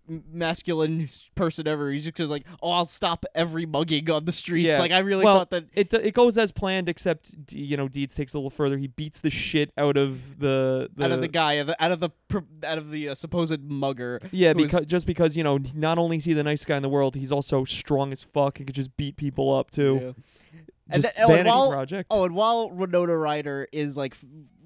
[0.08, 1.90] masculine person ever.
[1.90, 4.78] He's just like, oh, I'll stop every mugging on the streets.
[4.78, 5.66] Like I really well, thought that.
[5.72, 8.76] it it goes as planned, except you know Deeds takes a little further.
[8.78, 11.82] He beats the shit out of the, the out of the guy, out of the
[11.84, 12.10] out of the,
[12.64, 14.20] out of the uh, supposed mugger.
[14.32, 16.76] Yeah, who is- because just because you know not only is he the nice guy
[16.76, 20.00] in the world, he's also strong as fuck and could just beat people up too.
[20.02, 20.12] Yeah.
[20.92, 22.08] And Just then- oh, and while, project.
[22.10, 24.16] Oh, and while Winona Ryder is like,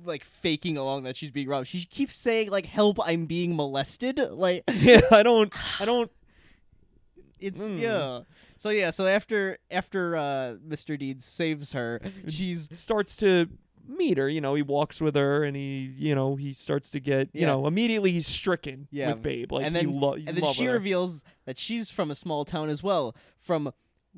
[0.05, 2.99] like faking along that she's being robbed, she keeps saying like, "Help!
[3.05, 6.11] I'm being molested." Like, yeah, I don't, I don't.
[7.41, 7.79] it's Mm.
[7.81, 8.21] yeah.
[8.57, 10.99] So yeah, so after after uh, Mr.
[10.99, 13.47] Deeds saves her, she's starts to
[13.87, 14.29] meet her.
[14.29, 17.43] You know, he walks with her, and he, you know, he starts to get, you
[17.43, 17.47] Yeah.
[17.49, 19.53] know, immediately he's stricken yeah, with Babe.
[19.53, 20.73] Like and he then lo- and then she her.
[20.73, 23.73] reveals that she's from a small town as well, from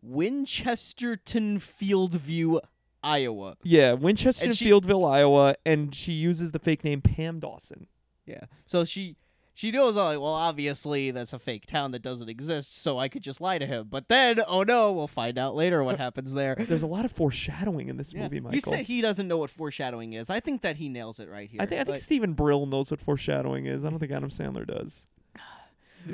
[0.06, 2.60] Winchesterton Fieldview,
[3.06, 3.56] Iowa.
[3.62, 7.86] Yeah, Winchester And she- Fieldville, Iowa, and she uses the fake name Pam Dawson.
[8.26, 8.44] Yeah.
[8.66, 9.16] So she
[9.54, 13.08] she knows uh, like, well, obviously that's a fake town that doesn't exist, so I
[13.08, 13.86] could just lie to him.
[13.88, 16.56] But then, oh no, we'll find out later what happens there.
[16.58, 18.24] There's a lot of foreshadowing in this Yeah.
[18.24, 18.74] movie, You Michael.
[18.74, 20.28] he doesn't know what foreshadowing is.
[20.28, 21.62] I think that he nails it right here.
[21.62, 23.82] I think I think Stephen Brill knows what foreshadowing is.
[23.84, 25.06] I don't think Adam Sandler does.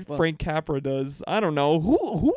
[0.06, 1.22] Well- Frank Capra does.
[1.26, 2.34] I don't know who who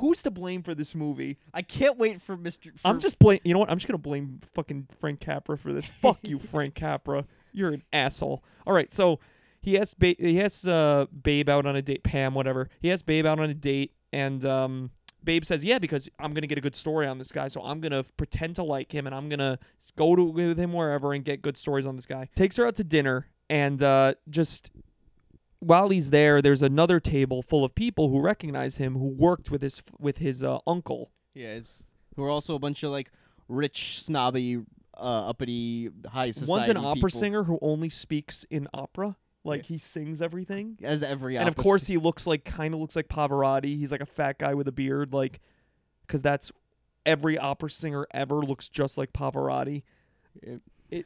[0.00, 1.38] who's to blame for this movie.
[1.54, 2.78] I can't wait for Mr.
[2.78, 3.40] For, I'm just blame.
[3.44, 3.70] You know what?
[3.70, 5.86] I'm just gonna blame fucking Frank Capra for this.
[6.02, 7.24] Fuck you, Frank Capra.
[7.52, 8.42] You're an asshole.
[8.66, 9.20] All right, so
[9.60, 12.02] he has ba- he has uh, Babe out on a date.
[12.02, 12.68] Pam, whatever.
[12.80, 14.90] He has Babe out on a date, and um,
[15.22, 17.80] Babe says, "Yeah, because I'm gonna get a good story on this guy, so I'm
[17.80, 19.58] gonna pretend to like him, and I'm gonna
[19.96, 22.76] go to with him wherever and get good stories on this guy." Takes her out
[22.76, 24.70] to dinner, and uh, just
[25.60, 29.62] while he's there, there's another table full of people who recognize him, who worked with
[29.62, 31.12] his with his uh, uncle.
[31.34, 31.82] yeah, it's,
[32.16, 33.10] who are also a bunch of like
[33.48, 34.62] rich, snobby,
[34.96, 36.50] uh, uppity, high society.
[36.50, 39.16] One's an opera singer who only speaks in opera.
[39.42, 40.76] Like he sings everything.
[40.82, 43.78] As every and of course he looks like kind of looks like Pavarotti.
[43.78, 45.40] He's like a fat guy with a beard, like
[46.06, 46.52] because that's
[47.06, 49.82] every opera singer ever looks just like Pavarotti.
[50.42, 50.60] It,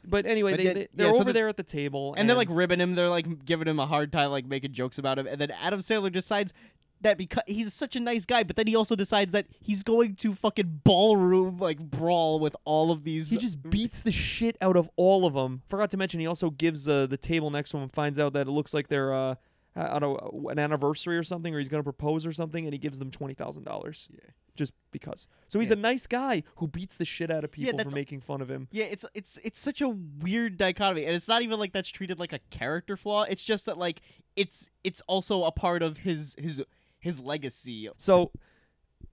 [0.06, 2.14] but anyway, But they, then- they, yeah, they're so over the- there at the table,
[2.16, 2.94] and they're like ribbing him.
[2.94, 5.26] They're like giving him a hard time, like making jokes about him.
[5.26, 6.52] And then Adam Sandler decides
[7.00, 10.14] that because he's such a nice guy, but then he also decides that he's going
[10.16, 13.28] to fucking ballroom like brawl with all of these.
[13.30, 15.62] He just beats the shit out of all of them.
[15.68, 18.32] Forgot to mention, he also gives uh, the table next to him and finds out
[18.32, 19.34] that it looks like they're uh,
[19.76, 20.14] uh, on a,
[20.48, 23.34] an anniversary or something, or he's gonna propose or something, and he gives them twenty
[23.34, 24.08] thousand dollars.
[24.10, 24.30] Yeah.
[24.56, 25.26] Just because.
[25.48, 25.74] So he's Yeah.
[25.74, 28.48] a nice guy who beats the shit out of people for that's- making fun of
[28.50, 28.68] him.
[28.70, 32.18] Yeah, it's it's it's such a weird dichotomy, and it's not even like that's treated
[32.20, 33.24] like a character flaw.
[33.24, 34.00] It's just that like
[34.36, 36.62] it's it's also a part of his his
[37.00, 37.88] his legacy.
[37.96, 38.30] So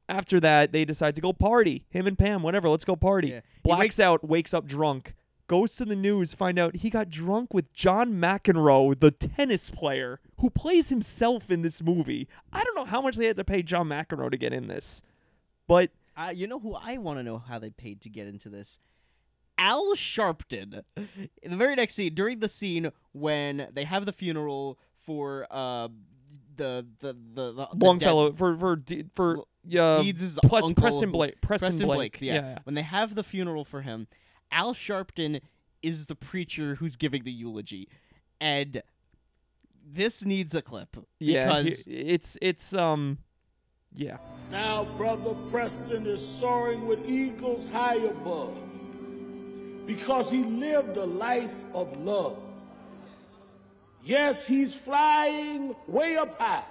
[0.08, 1.86] after that, they decide to go party.
[1.90, 2.70] Him and Pam, whatever.
[2.70, 3.30] Let's go party.
[3.30, 3.42] Yeah.
[3.56, 5.16] He Blacks out, wakes up drunk,
[5.48, 10.20] goes to the news, find out he got drunk with John McEnroe, the tennis player
[10.40, 12.28] who plays himself in this movie.
[12.52, 15.02] I don't know how much they had to pay John McEnroe to get in this,
[15.72, 18.50] but Uh, you know who I want to know how they paid to get into
[18.50, 18.80] this?
[19.58, 20.84] Al Sharpton.
[21.44, 25.88] In the very next scene, during the scene when they have the funeral for uh
[26.58, 29.40] the the the, the Longfellow for for De- for
[29.80, 31.40] uh, Deeds' Ples- uncle, Preston Blake.
[31.42, 32.20] Preston, Blake.
[32.22, 32.34] yeah.
[32.34, 32.58] yeah.
[32.66, 34.08] When they have the funeral for him,
[34.52, 35.42] Al Sharpton
[35.82, 37.88] is the preacher who's giving the eulogy,
[38.40, 38.82] and
[39.86, 43.20] this needs a clip Yeah, because he- it's it's um,
[43.96, 44.18] yeah.
[44.52, 48.56] Now, Brother Preston is soaring with eagles high above
[49.86, 52.38] because he lived a life of love.
[54.04, 56.64] Yes, he's flying way up high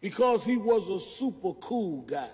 [0.00, 2.30] because he was a super cool guy.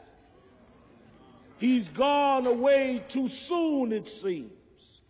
[1.59, 5.03] He's gone away too soon, it seems,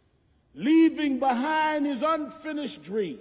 [0.54, 3.20] leaving behind his unfinished dreams.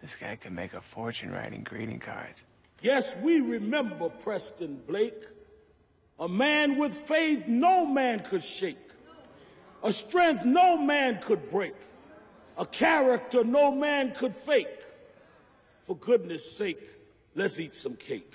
[0.00, 2.44] This guy could make a fortune writing greeting cards.
[2.80, 5.24] Yes, we remember Preston Blake,
[6.20, 8.76] a man with faith no man could shake,
[9.82, 11.74] a strength no man could break,
[12.56, 14.84] a character no man could fake.
[15.82, 16.88] For goodness sake,
[17.34, 18.32] let's eat some cake.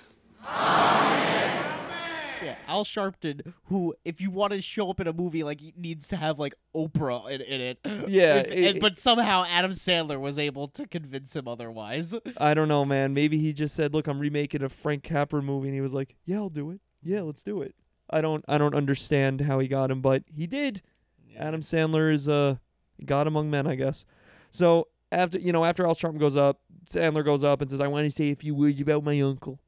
[2.44, 5.72] Yeah, Al Sharpton, who if you want to show up in a movie, like he
[5.76, 7.78] needs to have like Oprah in, in it.
[8.08, 12.14] Yeah, If- it- and- but somehow Adam Sandler was able to convince him otherwise.
[12.38, 13.14] I don't know, man.
[13.14, 16.14] Maybe he just said, "Look, I'm remaking a Frank Capra movie," and he was like,
[16.24, 16.80] "Yeah, I'll do it.
[17.02, 17.74] Yeah, let's do it."
[18.10, 20.82] I don't, I don't understand how he got him, but he did.
[21.38, 22.56] Adam Sandler is uh,
[23.04, 24.04] God among men, I guess.
[24.50, 27.88] So after you know, after Al Sharpton goes up, Sandler goes up and says, "I
[27.88, 29.58] want to say a few words about my uncle."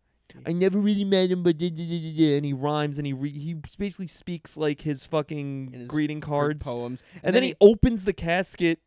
[0.47, 3.07] I never really met him, but da, da, da, da, da," and he rhymes and
[3.07, 7.03] he re- he basically speaks like his fucking his greeting cards poems.
[7.23, 8.81] and, then, he, opens the casket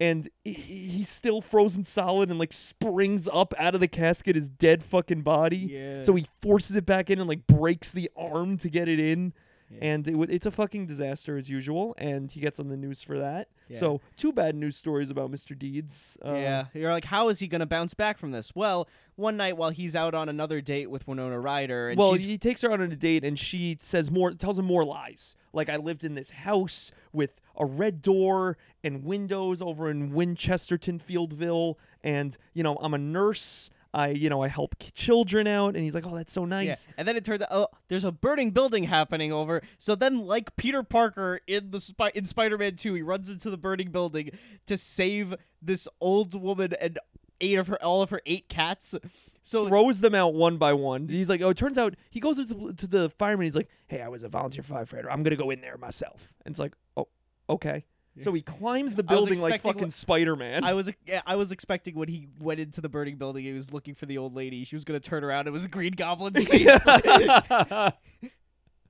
[0.00, 4.48] and he- he's still frozen solid and like springs up out of the casket his
[4.48, 6.00] dead fucking body Yeah.
[6.00, 9.32] so he forces it back in and like breaks the arm to get it in
[9.80, 13.02] and it, w- it's a fucking disaster as usual and he gets on the news
[13.02, 13.78] for that Yeah.
[13.78, 17.46] so two bad news stories about mr deeds uh, yeah, you're like, how is he
[17.48, 18.52] gonna bounce back from this?
[18.54, 22.38] Well, one night while he's out on another date with Winona Ryder, and well, he
[22.38, 25.36] takes her out on a date, and she says more, tells him more lies.
[25.52, 31.00] Like I lived in this house with a red door and windows over in Winchesterton,
[31.00, 33.70] Fieldville, and you know I'm a nurse.
[33.94, 36.94] I, you know, I help children out, and he's like, "Oh, that's so nice." Yeah.
[36.98, 39.62] And then it turns out, oh, there's a burning building happening over.
[39.78, 43.90] So then, like Peter Parker in the in Spider-Man 2, he runs into the burning
[43.92, 44.30] building
[44.66, 46.98] to save this old woman and
[47.40, 48.96] eight of her, all of her eight cats.
[49.42, 51.08] So throws them out one by one.
[51.08, 53.44] He's like, "Oh, it turns out he goes to the, to the fireman.
[53.44, 55.06] He's like, "Hey, I was a volunteer firefighter.
[55.08, 57.06] I'm gonna go in there myself." And it's like, "Oh,
[57.48, 57.84] okay."
[58.20, 60.64] So he climbs the building like expecting fucking Spider Man.
[60.64, 63.72] I was yeah, I was expecting when he went into the burning building, he was
[63.72, 64.64] looking for the old lady.
[64.64, 65.48] She was gonna turn around.
[65.48, 66.68] It was a Green Goblin's face.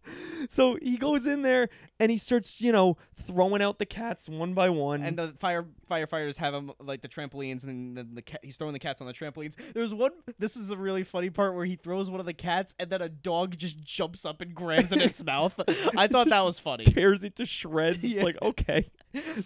[0.48, 1.68] so he goes in there
[2.00, 5.02] and he starts, you know, throwing out the cats one by one.
[5.02, 8.72] and the fire firefighters have him like the trampolines, and then the cat, he's throwing
[8.72, 9.54] the cats on the trampolines.
[9.72, 10.12] There's one.
[10.38, 13.02] This is a really funny part where he throws one of the cats, and then
[13.02, 15.54] a dog just jumps up and grabs it in its mouth.
[15.96, 16.84] I thought that was funny.
[16.84, 18.04] tears it to shreds.
[18.04, 18.16] Yeah.
[18.16, 18.90] It's like, okay.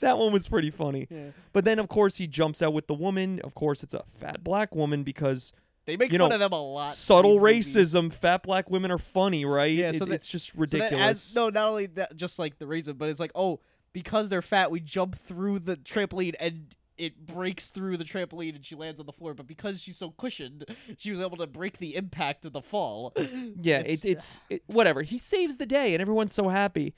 [0.01, 1.07] that one was pretty funny.
[1.11, 1.31] Yeah.
[1.53, 3.41] But then, of course, he jumps out with the woman.
[3.45, 5.53] Of course, it's a fat black woman because.
[5.89, 7.95] They make you fun know, of them a lot Subtle these movies.
[7.95, 8.13] racism.
[8.13, 9.73] Fat black women are funny, right?
[9.73, 10.93] Yeah, It- so that- it's just So ridiculous.
[11.01, 13.61] adds- no, not only that, just like the reason, but it's like, oh,
[13.95, 16.67] because they're fat, we jump through the trampoline and
[16.99, 19.33] it breaks through the trampoline and she lands on the floor.
[19.33, 20.65] But because she's so cushioned,
[20.99, 23.15] she was able to break the impact of the fall.
[23.63, 25.01] Yeah, it's it's it, whatever.
[25.03, 26.95] He saves the day, and everyone's so happy.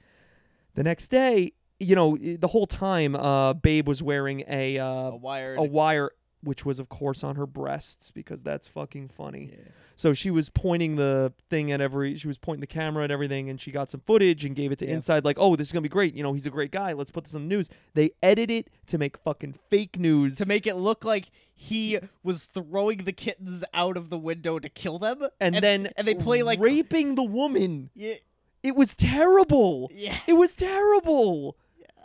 [0.74, 5.56] The next day, you know, the whole time, uh, Babe was wearing a uh, A
[5.58, 6.10] a wire,
[6.42, 9.52] which was of course on her breasts because that's fucking funny.
[9.96, 13.50] So she was pointing the thing at every, she was pointing the camera at everything,
[13.50, 14.94] and she got some footage and gave it to Yeah.
[14.94, 16.14] Inside, like, oh, this is gonna be great.
[16.14, 16.94] You know, he's a great guy.
[16.94, 17.68] Let's put this on the news.
[17.92, 20.36] They edit it to make fucking fake news.
[20.36, 24.68] to make it look like he was throwing the kittens out of the window to
[24.70, 27.90] kill them, and, then and they play like raping the woman.
[27.94, 28.14] Yeah.
[28.62, 29.90] It was terrible.
[29.92, 30.16] Yeah.
[30.26, 31.56] It was terrible.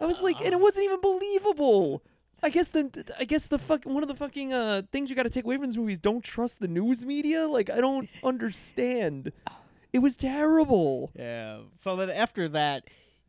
[0.01, 2.03] I was like, and it wasn't even believable.
[2.45, 5.23] I guess the I guess the fuck one of the fucking uh things you got
[5.23, 7.47] to take away from this movie is don't trust the news media.
[7.47, 9.31] Like I don't understand.
[9.91, 11.11] It was terrible.
[11.17, 11.61] Yeah.
[11.79, 12.83] So then after that,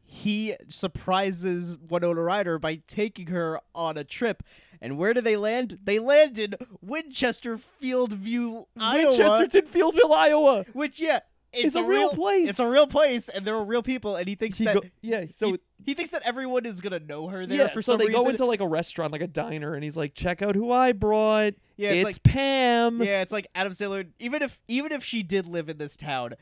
[0.04, 4.42] he surprises Winona Ryder by taking her on a trip.
[4.82, 5.78] And where do they land?
[5.82, 9.12] They land in Winchester Fieldview, Iowa.
[9.12, 10.66] Winchesterton, Fieldville, Iowa.
[10.74, 11.20] Which yeah,
[11.56, 12.48] it's, It's a real place.
[12.48, 14.16] It's a real place, and there are real people.
[14.16, 16.98] And he thinks He that go- yeah, so he, he thinks that everyone is gonna
[17.00, 18.22] know her there yeah, for so some they reason.
[18.22, 20.92] go into like a restaurant, like a diner, and he's like, "Check out who I
[20.92, 21.54] brought.
[21.76, 24.06] Yeah, it's, it's like- Pam." Yeah, it's like Adam Sandler.
[24.18, 26.34] Even if even if she did live in this town,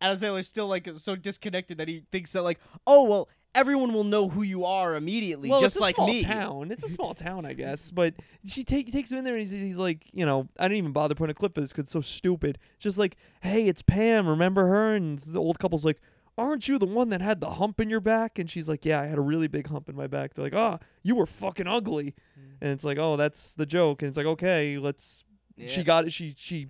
[0.00, 4.04] Adam Sandler's still like so disconnected that he thinks that like, oh well, everyone will
[4.04, 6.22] know who you are immediately, well, just it's a like small me.
[6.22, 6.70] town.
[6.70, 7.90] It's a small town, I guess.
[7.90, 8.14] But
[8.44, 10.92] she take, takes him in there, and he's, he's like, you know, I didn't even
[10.92, 12.58] bother putting a clip for this because it's so stupid.
[12.78, 14.28] Just like, hey, it's Pam.
[14.28, 14.94] Remember her?
[14.94, 16.00] And the old couple's like,
[16.38, 18.38] aren't you the one that had the hump in your back?
[18.38, 20.34] And she's like, yeah, I had a really big hump in my back.
[20.34, 22.14] They're like, ah, you were fucking ugly.
[22.60, 24.02] And it's like, oh, that's the joke.
[24.02, 25.24] And it's like, okay, let's.
[25.66, 26.12] She got it.
[26.12, 26.68] She she,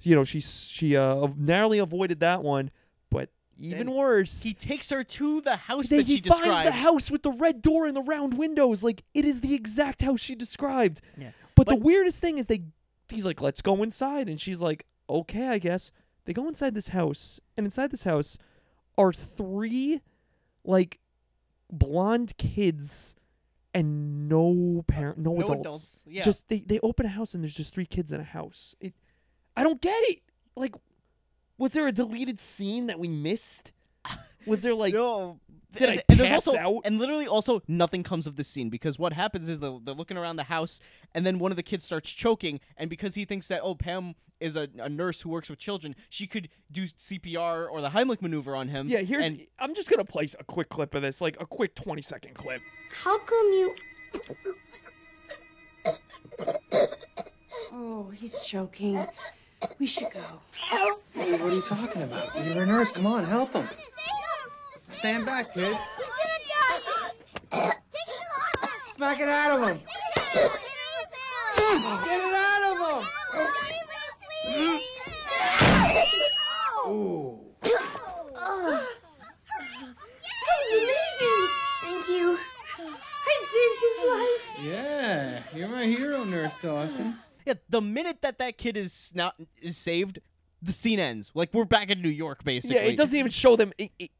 [0.00, 2.70] you know, she she uh narrowly avoided that one,
[3.58, 4.42] even Then worse.
[4.42, 6.68] He takes her to the house that he she finds described.
[6.68, 8.82] the house with the red door and the round windows.
[8.82, 11.00] Like it is the exact house she described.
[11.16, 11.30] Yeah.
[11.54, 12.62] But, the weirdest thing is they
[13.08, 14.28] he's like, let's go inside.
[14.28, 15.92] And she's like, okay, I guess.
[16.24, 18.38] They go inside this house, and inside this house
[18.96, 20.00] are three
[20.64, 21.00] like
[21.70, 23.14] blonde kids
[23.74, 25.60] and no parent no, No adults.
[25.60, 26.22] adults, yeah.
[26.22, 28.74] Just they, they open a house and there's just three kids in a house.
[28.80, 28.94] It
[29.56, 30.20] I don't get it.
[30.56, 30.74] Like
[31.62, 33.70] was there a deleted scene that we missed?
[34.46, 35.38] Was there like no,
[35.76, 36.80] did and, I and there's pass also out?
[36.84, 40.16] and literally also nothing comes of this scene because what happens is they're, they're looking
[40.16, 40.80] around the house
[41.14, 44.16] and then one of the kids starts choking and because he thinks that oh Pam
[44.40, 48.20] is a, a nurse who works with children she could do CPR or the Heimlich
[48.20, 51.20] maneuver on him Yeah, here's and I'm just gonna place a quick clip of this,
[51.20, 52.60] like a quick 20 second clip.
[53.04, 53.74] How come you.
[57.72, 59.06] Oh, he's choking.
[59.78, 60.20] We should go.
[60.52, 61.02] Help!
[61.12, 62.34] Hey, what are you talking about?
[62.44, 62.92] You're a nurse.
[62.92, 63.66] Come on, help him.
[64.88, 65.78] Stand back, kids.
[68.94, 69.80] Smack it out of him.
[72.04, 73.06] Get it out of him.
[76.88, 77.40] Ooh.
[78.34, 78.88] Oh.
[80.24, 81.42] That was amazing!
[81.82, 82.38] Thank you.
[83.24, 84.44] I saved his life.
[84.64, 87.18] Yeah, you're my hero, Nurse Dawson.
[87.46, 90.20] Yeah the minute that that kid is not is saved
[90.60, 93.56] the scene ends like we're back in New York basically Yeah, it doesn't even show
[93.56, 93.72] them.
[93.78, 94.10] It, it,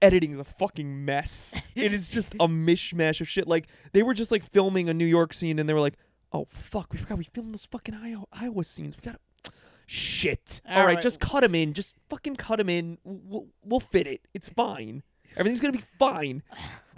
[0.00, 1.56] editing is a fucking mess.
[1.74, 3.46] it is just a mishmash of shit.
[3.46, 5.96] Like they were just like filming a New York scene, and they were like,
[6.32, 8.96] "Oh fuck, we forgot we filmed those fucking Iowa, Iowa scenes.
[8.96, 9.18] We gotta."
[9.86, 10.60] Shit.
[10.66, 11.02] All right, Alright.
[11.02, 11.72] just cut him in.
[11.74, 12.98] Just fucking cut him in.
[13.04, 14.26] We'll, we'll fit it.
[14.32, 15.02] It's fine.
[15.36, 16.42] Everything's gonna be fine.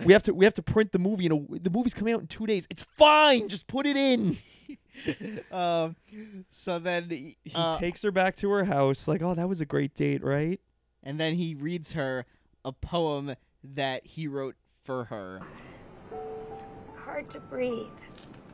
[0.04, 1.24] We have to we have to print the movie.
[1.24, 2.66] You know, the movie's coming out in two days.
[2.70, 3.48] It's fine.
[3.48, 4.38] Just put it in.
[5.52, 5.96] um
[6.50, 9.06] so then he, He uh, takes her back to her house.
[9.08, 10.60] Like, oh, that was a great date, right?
[11.02, 12.24] and then he reads her
[12.64, 15.40] a poem that he wrote for her
[17.04, 17.86] Hard to breathe.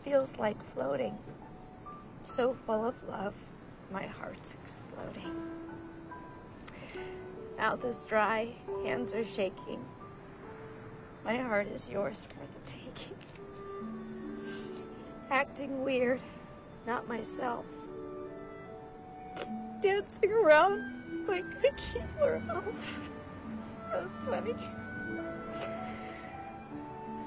[0.05, 1.17] Feels like floating.
[2.23, 3.35] So full of love,
[3.93, 5.35] my heart's exploding.
[7.61, 8.49] Mouth is dry,
[8.87, 9.85] hands are shaking.
[11.27, 13.19] My heart is yours for the taking.
[15.31, 16.23] Acting weird,
[16.87, 17.67] not myself.
[19.83, 23.11] Dancing around like the Keebler elf.
[23.91, 24.55] That was funny.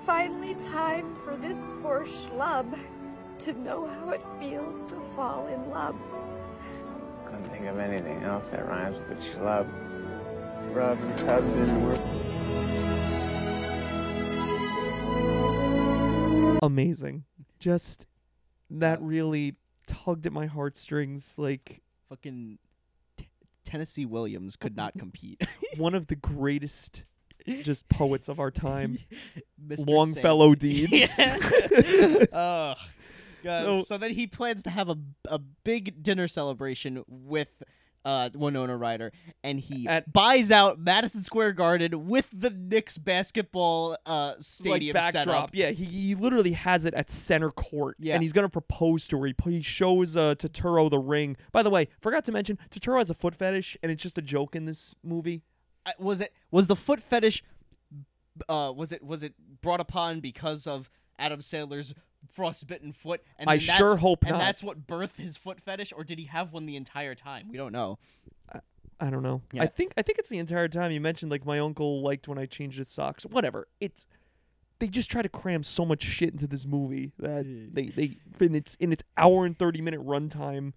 [0.04, 2.76] Finally, time for this poor schlub
[3.38, 5.96] to know how it feels to fall in love.
[7.26, 9.93] Couldn't think of anything else that rhymes with schlub.
[10.72, 11.84] Rub and tub didn't
[16.64, 17.26] amazing.
[17.60, 18.06] Just
[18.70, 19.56] that really
[19.88, 21.36] tugged at my heartstrings.
[21.38, 22.58] Like fucking
[23.18, 23.28] T-
[23.66, 25.46] Tennessee Williams could not compete
[25.78, 27.04] one of the greatest
[27.62, 28.98] just poets of our time.
[29.68, 29.88] Mr.
[29.88, 30.60] Longfellow Sam.
[30.60, 31.18] deeds.
[31.18, 31.38] Yeah.
[32.32, 32.78] Ugh.
[33.44, 34.96] God, So- so, then he plans to have a,
[35.26, 37.62] a big dinner celebration with
[38.06, 39.12] uh, Winona Ryder,
[39.44, 45.44] and he buys out Madison Square Garden with the Knicks basketball uh, stadium like backdrop.
[45.46, 45.50] up.
[45.54, 47.96] Yeah, he, he literally has it at center court.
[48.00, 48.16] Yeah.
[48.16, 49.28] And he's gonna propose to her.
[49.28, 51.38] He, he shows uh, Turturro the ring.
[51.52, 54.22] By the way, forgot to mention Turturro has a foot fetish, and it's just a
[54.22, 55.44] joke in this movie.
[55.86, 57.44] Uh, was it was the foot fetish?
[58.50, 60.90] Uh, was it was it brought upon because of
[61.20, 61.94] Adam Sandler's
[62.30, 63.22] frostbitten foot?
[63.38, 64.40] And I that's- sure hope and not.
[64.40, 67.48] that's what birthed his foot fetish, or did he have one the entire time?
[67.50, 68.00] We don't know.
[69.00, 69.42] I don't know.
[69.60, 72.38] I think I think it's the entire time you mentioned like my uncle liked when
[72.38, 73.26] I changed his socks.
[73.26, 73.68] Whatever.
[73.82, 74.06] It's
[74.80, 78.56] they just try to cram so much shit into this movie that they they in
[78.56, 80.74] its in its hour and 30 minute runtime.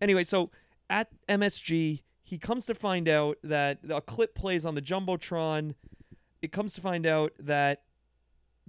[0.00, 0.50] Anyway, so
[0.90, 5.74] at MSG, he comes to find out that a clip plays on the jumbotron.
[6.42, 7.82] It comes to find out that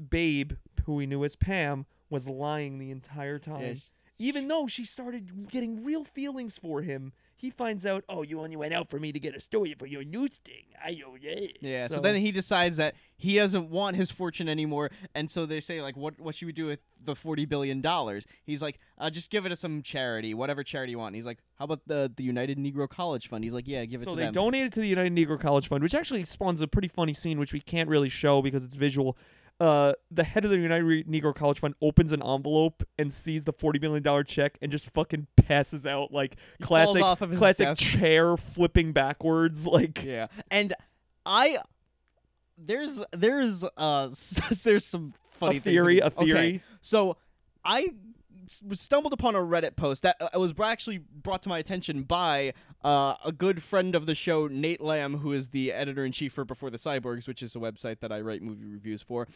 [0.09, 0.53] Babe,
[0.87, 3.75] who we knew as Pam, was lying the entire time.
[3.75, 8.39] sh- Even though she started getting real feelings for him, he finds out, oh, you
[8.39, 10.63] only went out for me to get a story for your news thing.
[10.83, 11.47] I oh yeah.
[11.61, 15.59] Yeah, so, then he decides that he doesn't want his fortune anymore, and so they
[15.59, 19.11] say like, "What what should we do with the forty billion dollars?" He's like, uh,
[19.11, 21.81] "Just give it to some charity, whatever charity you want." And he's like, "How about
[21.85, 24.33] the the United Negro College Fund?" He's like, "Yeah, give it so to they them."
[24.33, 27.53] donated to the United Negro College Fund, which actually spawns a pretty funny scene, which
[27.53, 29.15] we can't really show because it's visual.
[29.59, 33.53] Uh, the head of the United Negro College Fund opens an envelope and sees the
[33.53, 37.81] forty million dollar check and just fucking passes out like He classic of classic desk.
[37.81, 39.65] chair flipping backwards.
[39.77, 40.73] Like Yeah, and
[41.25, 41.57] I
[42.57, 44.09] there's there's uh
[44.63, 46.37] there's some funny A theory, that- a theory.
[46.39, 47.17] Okay, so
[47.65, 47.87] I
[48.47, 53.15] stumbled upon a Reddit post that uh, was actually brought to my attention by uh,
[53.23, 56.45] a good friend of the show, Nate Lamb, who is the editor in chief for
[56.45, 59.27] Before the Cyborgs, which is a website that I write movie reviews for.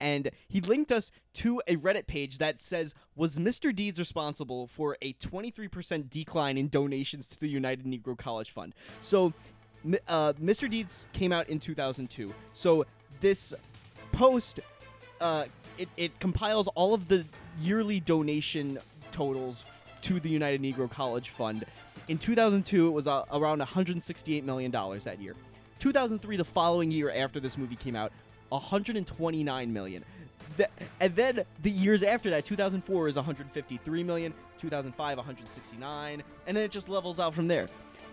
[0.00, 3.74] And he linked us to a Reddit page that says, Was Mr.
[3.74, 8.74] Deeds responsible for a 23% decline in donations to the United Negro College Fund?
[9.00, 9.32] So,
[10.08, 10.68] uh, Mr.
[10.68, 12.34] Deeds came out in 2002.
[12.52, 12.84] So,
[13.20, 13.54] this
[14.12, 14.60] post
[15.20, 15.46] uh,
[15.78, 17.24] it, it compiles all of the
[17.60, 18.78] yearly donation
[19.12, 19.64] totals
[20.02, 21.64] to the United Negro College Fund.
[22.08, 25.34] In 2002, it was uh, around 168 million dollars that year.
[25.78, 28.12] 2003, the following year after this movie came out,
[28.50, 30.04] 129 million.
[30.56, 36.64] Th- and then the years after that, 2004 is 153 million, 2005 169, and then
[36.64, 37.66] it just levels out from there.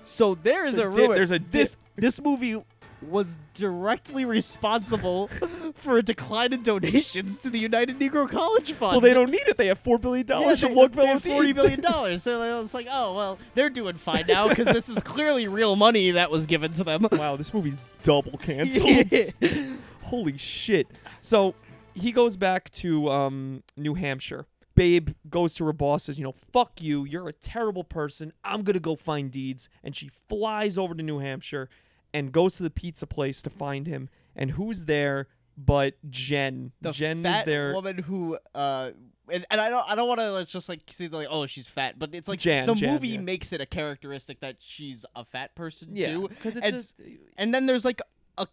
[0.04, 1.16] So there is a a dip- rumor.
[1.16, 2.62] there's a this this movie
[3.10, 5.30] was directly responsible
[5.84, 8.94] for a decline in donations to the United Negro College Fund.
[8.94, 9.58] well, they don't need it.
[9.58, 11.60] They have four billion dollars Yeah, Longfellow they have forty Deeds.
[11.62, 12.24] billion dollars.
[12.24, 16.12] So it's like, oh well, they're doing fine now because this is clearly real money
[16.12, 17.08] that was given to them.
[17.12, 19.06] Wow, this movie's double canceled.
[20.04, 20.88] Holy shit.
[21.22, 21.54] So
[21.94, 24.46] he goes back to um, New Hampshire.
[24.76, 27.06] Babe goes to her boss, says, You know, fuck you.
[27.06, 28.34] You're a terrible person.
[28.44, 29.70] I'm going to go find Deeds.
[29.84, 31.70] And she flies over to New Hampshire
[32.14, 34.10] and goes to the pizza place to find him.
[34.36, 35.28] And who's there
[35.58, 36.72] but Jen?
[36.82, 37.74] The Jen fat is there.
[37.74, 38.92] woman who, uh,
[39.32, 41.98] and, and I don't, I don't want to just like say like, oh, she's fat,
[41.98, 43.20] but it's like Jan, the Jan, movie yeah.
[43.20, 46.30] makes it a characteristic that she's a fat person Yeah, too.
[46.42, 48.02] 'cause it's and, a- and then there's like
[48.38, 48.48] a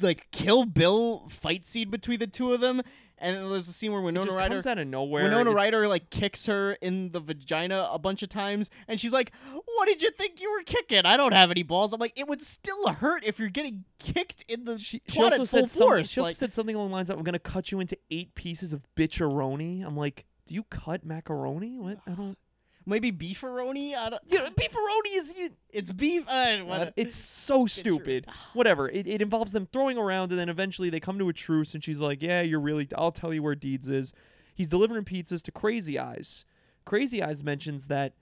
[0.00, 2.82] like Kill Bill fight scene between the two of them,
[3.22, 5.24] and there's a scene where Winona just Ryder comes out of nowhere.
[5.24, 9.12] Winona It's- Ryder like kicks her in the vagina a bunch of times, and she's
[9.12, 9.32] like,
[9.64, 11.06] "What did you think you were kicking?
[11.06, 14.44] I don't have any balls." I'm like, "It would still hurt if you're getting kicked
[14.48, 16.94] in the She twat also said something, force." she also like, said something along the
[16.94, 20.64] lines of, "I'm gonna cut you into eight pieces of bitcheroni." I'm like, "Do you
[20.64, 21.78] cut macaroni?
[21.78, 21.98] What?
[22.06, 22.36] I don't."
[22.86, 23.96] Maybe beefaroni.
[23.96, 24.22] I don't.
[24.28, 25.50] Yeah, beefaroni is you.
[25.70, 26.24] It's beef.
[26.28, 28.26] Uh, what, It's so stupid.
[28.54, 28.88] Whatever.
[28.88, 31.82] It, it involves them throwing around, and then eventually they come to a truce, and
[31.82, 32.88] she's like, "Yeah, you're really.
[32.96, 34.12] I'll tell you where Deeds is."
[34.54, 36.44] He's delivering pizzas to Crazy Eyes.
[36.84, 38.14] Crazy Eyes mentions that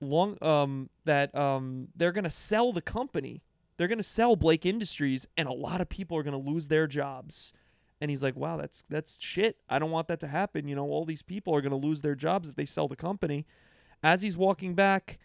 [0.00, 3.42] long um that um they're gonna sell the company.
[3.76, 7.52] They're gonna sell Blake Industries, and a lot of people are gonna lose their jobs.
[8.00, 9.58] And he's like, "Wow, that's that's shit.
[9.68, 10.66] I don't want that to happen.
[10.66, 13.46] You know, all these people are gonna lose their jobs if they sell the company."
[14.02, 15.18] As he's walking back,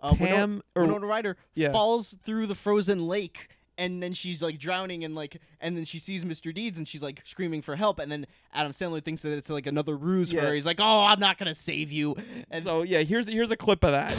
[0.00, 1.72] uh, Pam Winona, or Winona Ryder yeah.
[1.72, 3.48] falls through the frozen lake.
[3.78, 6.54] And then she's like drowning, and like, and then she sees Mr.
[6.54, 7.98] Deeds, and she's like screaming for help.
[7.98, 10.52] And then Adam Sandler thinks that it's like another ruse for her.
[10.52, 12.14] He's like, "Oh, I'm not gonna save you."
[12.50, 14.12] And so yeah, here's here's a clip of that.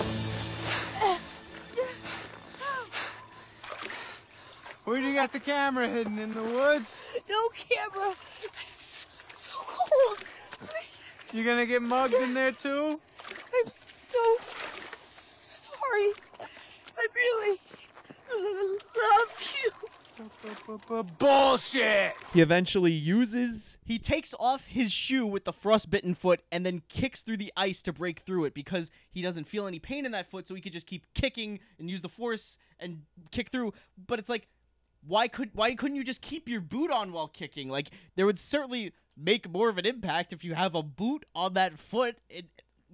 [4.85, 7.01] Where do you got the camera hidden in the woods?
[7.29, 8.13] No camera.
[8.43, 10.17] It's so cold.
[10.59, 11.15] Please.
[11.31, 12.99] You gonna get mugged in there too?
[13.53, 14.37] I'm so
[14.79, 16.13] sorry.
[16.97, 17.59] I really
[18.31, 19.71] love you.
[21.17, 22.13] Bullshit!
[22.33, 27.21] He eventually uses He takes off his shoe with the frostbitten foot and then kicks
[27.21, 30.27] through the ice to break through it because he doesn't feel any pain in that
[30.27, 33.01] foot, so he could just keep kicking and use the force and
[33.31, 33.73] kick through.
[34.07, 34.47] But it's like,
[35.05, 37.69] why could why couldn't you just keep your boot on while kicking?
[37.69, 41.53] Like there would certainly make more of an impact if you have a boot on
[41.53, 42.17] that foot.
[42.29, 42.45] It,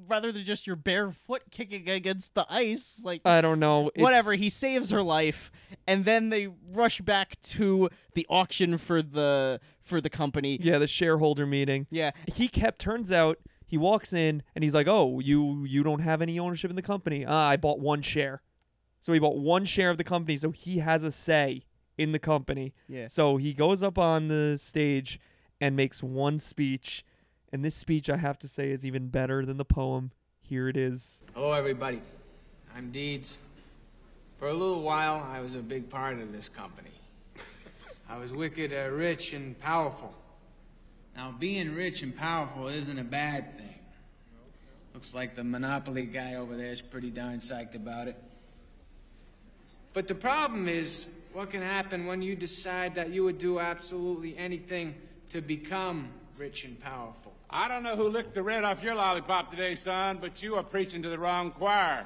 [0.08, 3.91] rather than just your bare foot kicking against the ice like I don't know.
[3.95, 5.52] whatever it's- he saves her life
[5.88, 10.88] and then they rush back to the auction for the for the company Yeah, the
[10.88, 11.88] shareholder meeting.
[11.89, 12.12] Yeah.
[12.28, 16.22] He kept turns out he walks in and he's like, "Oh, you you don't have
[16.22, 18.41] any ownership in the company." Ah, I bought one share.
[19.02, 21.66] So he bought one share of the company, so he has a say
[21.97, 22.74] in the company.
[22.88, 23.08] Yeah.
[23.08, 25.20] So he goes up on the stage
[25.62, 27.04] and makes one speech.
[27.52, 30.12] And this speech, I have to say, is even better than the poem.
[30.41, 31.24] Here it is.
[31.34, 32.02] Hello, everybody.
[32.76, 33.39] I'm Deeds.
[34.38, 36.91] For a little while, I was a big part of this company.
[38.08, 40.14] I was wicked uh, rich and powerful.
[41.16, 43.76] Now, being rich and powerful isn't a bad thing.
[44.93, 48.16] Looks like the Monopoly guy over there is pretty darn psyched about it.
[49.93, 54.38] But the problem is, what can happen when you decide that you would do absolutely
[54.38, 54.95] anything
[55.32, 57.29] to become rich and powerful?
[57.52, 60.64] I don't know who licked the red off your lollipop today, son, but you are
[60.64, 62.06] preaching to the wrong choir.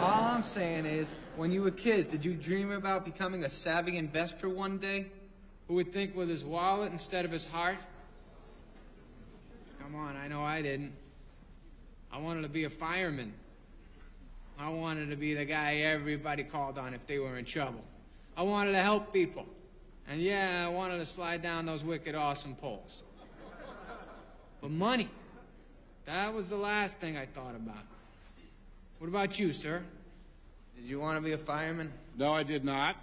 [0.00, 3.98] All I'm saying is, when you were kids, did you dream about becoming a savvy
[3.98, 5.06] investor one day?
[5.68, 7.76] Who would think with his wallet instead of his heart?
[9.78, 10.92] Come on, I know I didn't.
[12.10, 13.34] I wanted to be a fireman.
[14.58, 17.84] I wanted to be the guy everybody called on if they were in trouble.
[18.38, 19.46] I wanted to help people.
[20.08, 23.02] And yeah, I wanted to slide down those wicked awesome poles.
[24.60, 25.08] But money,
[26.06, 27.84] that was the last thing I thought about.
[28.98, 29.82] What about you, sir?
[30.76, 31.92] Did you want to be a fireman?
[32.16, 32.96] No, I did not.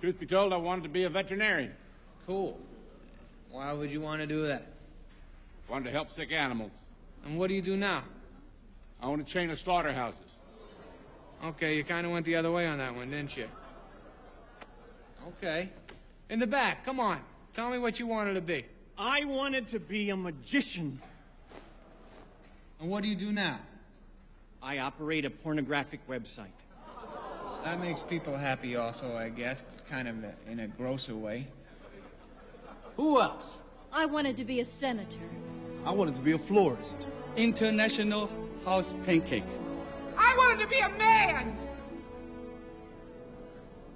[0.00, 1.72] Truth be told, I wanted to be a veterinarian.
[2.26, 2.58] Cool.
[3.50, 4.62] Why would you want to do that?
[5.68, 6.82] I Wanted to help sick animals.
[7.24, 8.02] And what do you do now?
[9.00, 10.20] I own a chain of slaughterhouses.
[11.44, 13.48] Okay, you kind of went the other way on that one, didn't you?
[15.28, 15.70] Okay.
[16.30, 17.20] In the back, come on.
[17.52, 18.64] Tell me what you wanted to be.
[18.96, 21.00] I wanted to be a magician.
[22.80, 23.58] And what do you do now?
[24.62, 26.46] I operate a pornographic website.
[27.64, 30.16] That makes people happy also, I guess, but kind of
[30.48, 31.48] in a grosser way.
[32.96, 33.62] Who else?
[33.92, 35.18] I wanted to be a senator.
[35.84, 37.08] I wanted to be a florist.
[37.36, 38.30] International
[38.64, 39.44] House Pancake.
[40.16, 41.56] I wanted to be a man!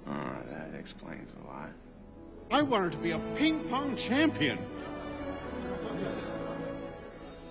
[0.07, 1.69] Oh, that explains a lot.
[2.51, 4.57] I wanted to be a ping pong champion.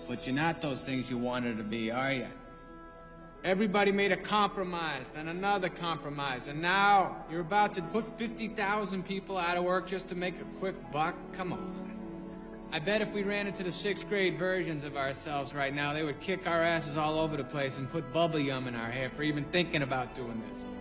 [0.07, 2.27] But you're not those things you wanted to be, are you?
[3.43, 9.37] Everybody made a compromise, then another compromise, and now you're about to put 50,000 people
[9.37, 11.15] out of work just to make a quick buck?
[11.31, 11.79] Come on.
[12.73, 16.03] I bet if we ran into the sixth grade versions of ourselves right now, they
[16.03, 19.09] would kick our asses all over the place and put bubble yum in our hair
[19.09, 20.75] for even thinking about doing this.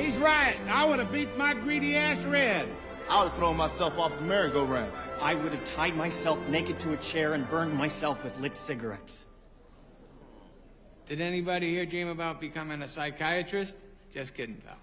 [0.00, 0.56] He's right.
[0.68, 2.66] I would have beat my greedy ass red.
[3.08, 4.90] I would have thrown myself off the merry-go-round.
[5.20, 9.26] I would have tied myself naked to a chair and burned myself with lit cigarettes.
[11.06, 13.76] Did anybody here dream about becoming a psychiatrist?
[14.14, 14.78] Just kidding, pal.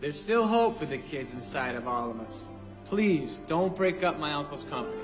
[0.00, 2.46] There's still hope for the kids inside of all of us.
[2.84, 5.00] Please, don't break up my uncle's company.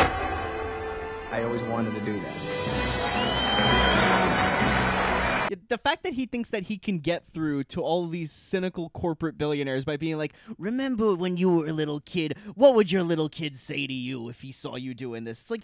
[0.00, 3.91] I always wanted to do that.
[5.72, 9.38] The fact that he thinks that he can get through to all these cynical corporate
[9.38, 12.36] billionaires by being like, "Remember when you were a little kid?
[12.56, 15.50] What would your little kid say to you if he saw you doing this?" It's
[15.50, 15.62] like,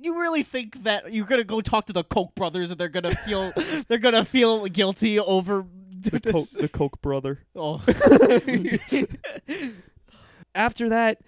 [0.00, 3.14] you really think that you're gonna go talk to the Koch brothers and they're gonna
[3.14, 3.52] feel
[3.88, 5.66] they're gonna feel guilty over
[6.00, 7.40] The Coke, the Coke brother.
[7.54, 7.82] Oh.
[10.54, 11.20] After that,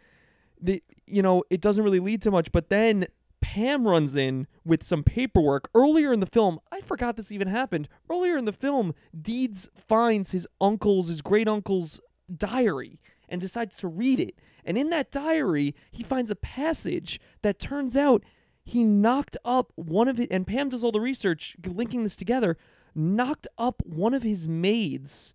[0.62, 2.52] the you know it doesn't really lead to much.
[2.52, 3.04] But then
[3.46, 6.58] Pam runs in with some paperwork earlier in the film.
[6.72, 7.88] I forgot this even happened.
[8.10, 12.00] Earlier in the film, Deeds finds his uncle's, his great uncle's
[12.36, 14.34] diary and decides to read it.
[14.64, 18.24] And in that diary, he finds a passage that turns out
[18.64, 20.28] he knocked up one of it.
[20.32, 22.58] And Pam does all the research linking this together.
[22.96, 25.34] Knocked up one of his maids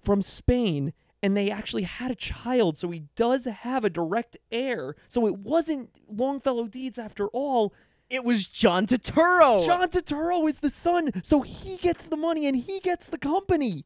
[0.00, 0.92] from Spain
[1.26, 4.94] and they actually had a child, so he does have a direct heir.
[5.08, 7.74] So it wasn't Longfellow Deeds after all.
[8.08, 9.66] It was John Turturro.
[9.66, 13.84] John Turturro is the son, so he gets the money and he gets the company.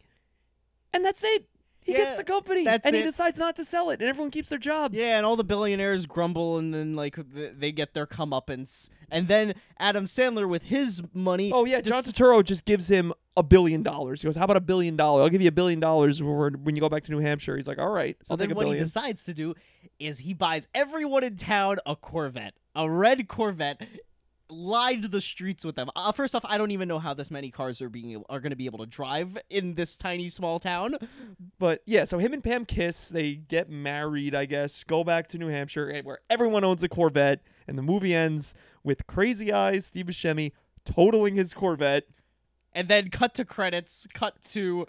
[0.92, 1.46] And that's it.
[1.90, 3.04] He Yeah, gets the company that's and he it.
[3.04, 4.96] decides not to sell it and everyone keeps their jobs.
[4.96, 9.54] Yeah, and all the billionaires grumble, and then like they get their comeuppance, and then
[9.78, 11.50] Adam Sandler with his money.
[11.52, 14.22] Oh yeah, John Turturro just gives him a billion dollars.
[14.22, 15.24] He goes, "How about a billion dollars?
[15.24, 17.78] I'll give you a billion dollars when you go back to New Hampshire." He's like,
[17.78, 19.54] "All right, So I'll then take a what he decides to do
[19.98, 23.84] is he buys everyone in town a Corvette, a red Corvette,
[24.50, 25.90] lined the streets with them.
[25.96, 28.40] Uh, first off, I don't even know how this many cars are being able, are
[28.40, 30.96] going to be able to drive in this tiny small town.
[31.58, 33.08] But yeah, so him and Pam kiss.
[33.08, 34.84] They get married, I guess.
[34.84, 38.54] Go back to New Hampshire, and where everyone owns a Corvette, and the movie ends
[38.82, 40.52] with Crazy Eyes Steve Buscemi
[40.84, 42.04] totaling his Corvette.
[42.72, 44.86] And then cut to credits, cut to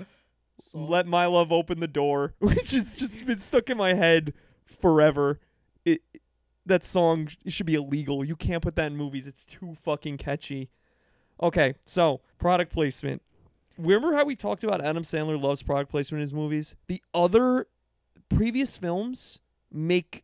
[0.74, 4.34] Let my love open the door, which has just been stuck in my head
[4.66, 5.39] forever.
[5.84, 6.01] It
[6.72, 8.26] that song should be illegal.
[8.26, 9.28] You can't put that in movies.
[9.28, 10.69] It's too fucking catchy.
[11.41, 13.22] Okay, so product placement.
[13.78, 16.76] remember how we talked about Adam Sandler loves product placement in his movies?
[16.88, 17.67] The other
[18.30, 19.39] previous films
[19.72, 20.24] make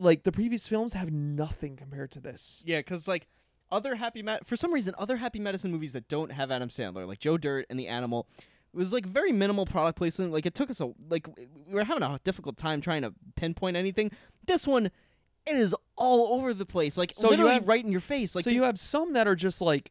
[0.00, 2.62] like the previous films have nothing compared to this.
[2.64, 3.26] Yeah, because like
[3.70, 7.18] other happy for some reason other happy medicine movies that don't have Adam Sandler, like
[7.18, 8.28] Joe Dirt and The Animal,
[8.72, 10.32] it was like very minimal product placement.
[10.32, 13.76] Like it took us a like we were having a difficult time trying to pinpoint
[13.76, 14.10] anything.
[14.46, 14.90] This one,
[15.48, 16.96] it is all over the place.
[16.96, 18.34] Like So you literally have- right in your face.
[18.34, 19.90] Like so you have some that are just like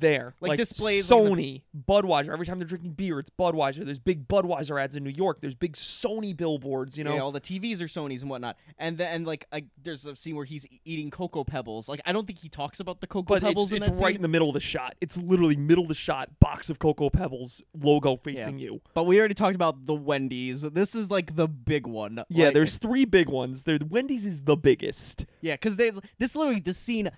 [0.00, 2.32] there, Like displays, like, Sony, Budweiser.
[2.32, 3.84] Every time they're drinking beer, it's Budweiser.
[3.84, 5.40] There's big Budweiser ads in New York.
[5.40, 6.96] There's big Sony billboards.
[6.96, 8.56] You know, yeah, all the TVs are Sony's and whatnot.
[8.78, 11.88] And then and like I, there's a scene where he's eating cocoa pebbles.
[11.88, 14.10] Like I don't think he talks about the cocoa but pebbles it's, in it's right
[14.10, 14.16] scene.
[14.16, 14.94] in the middle of the shot.
[15.00, 16.28] It's literally middle of the shot.
[16.40, 18.80] Box of Cocoa Pebbles logo facing you.
[18.94, 20.62] But we already talked about the Wendy's.
[20.62, 22.24] This is like the big one.
[22.28, 23.64] Yeah, Like- there's three big ones.
[23.64, 25.26] There, Wendy's is the biggest.
[25.40, 27.10] Yeah, because there's this literally this scene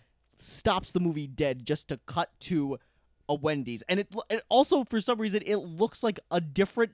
[0.44, 2.78] stops the movie dead just to cut to
[3.28, 6.92] a Wendy's, and it, it also for some reason it looks like a different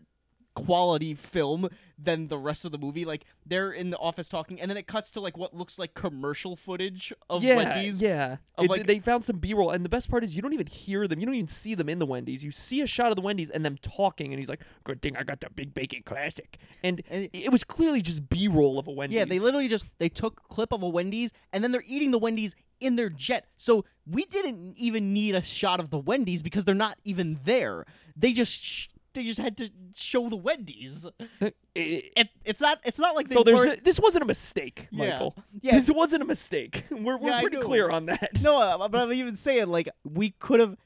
[0.54, 3.04] quality film than the rest of the movie.
[3.04, 5.94] Like they're in the office talking, and then it cuts to like what looks like
[5.94, 8.00] commercial footage of yeah, Wendy's.
[8.00, 10.66] Yeah, of, like- they found some B-roll, and the best part is you don't even
[10.66, 11.20] hear them.
[11.20, 12.44] You don't even see them in the Wendy's.
[12.44, 15.16] You see a shot of the Wendy's and them talking, and he's like, "Good thing
[15.16, 19.16] I got the Big Bacon Classic," and, it was clearly just B-roll of a Wendy's.
[19.16, 22.10] Yeah, they literally just they took a clip of a Wendy's and then they're eating
[22.10, 23.46] the Wendy's in their jet.
[23.56, 27.86] So we didn't even need a shot of the Wendy's because they're not even there.
[28.16, 31.06] They just sh- they just had to show the Wendy's.
[31.74, 35.36] It, it's not it's not like they So there's a, this wasn't a mistake, Michael.
[35.60, 35.72] Yeah.
[35.72, 36.84] This wasn't a mistake.
[36.90, 38.40] We're, we're Yeah, pretty clear on that.
[38.42, 40.76] No, uh, but I'm even saying like we could have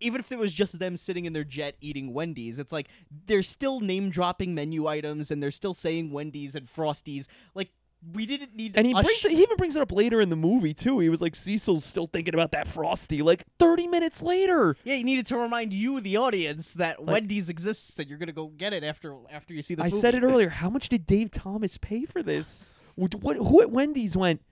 [0.00, 2.88] even if it was just them sitting in their jet eating Wendy's, it's like
[3.26, 7.26] they're still name dropping menu items and they're still saying Wendy's and Frosties.
[7.54, 7.68] Like
[8.14, 10.30] we didn't need And he brings sh- it, he even brings it up later in
[10.30, 11.00] the movie too.
[11.00, 13.20] He was like, Cecil's still thinking about that frosty.
[13.22, 14.76] Like thirty minutes later.
[14.84, 18.46] Yeah, he needed to remind you, the audience, that Wendy's exists and you're gonna go
[18.48, 19.84] get it after after you see this.
[19.84, 20.00] I movie.
[20.00, 20.48] said it earlier.
[20.48, 22.72] How much did Dave Thomas pay for this?
[22.96, 24.42] What, what who at Wendy's went?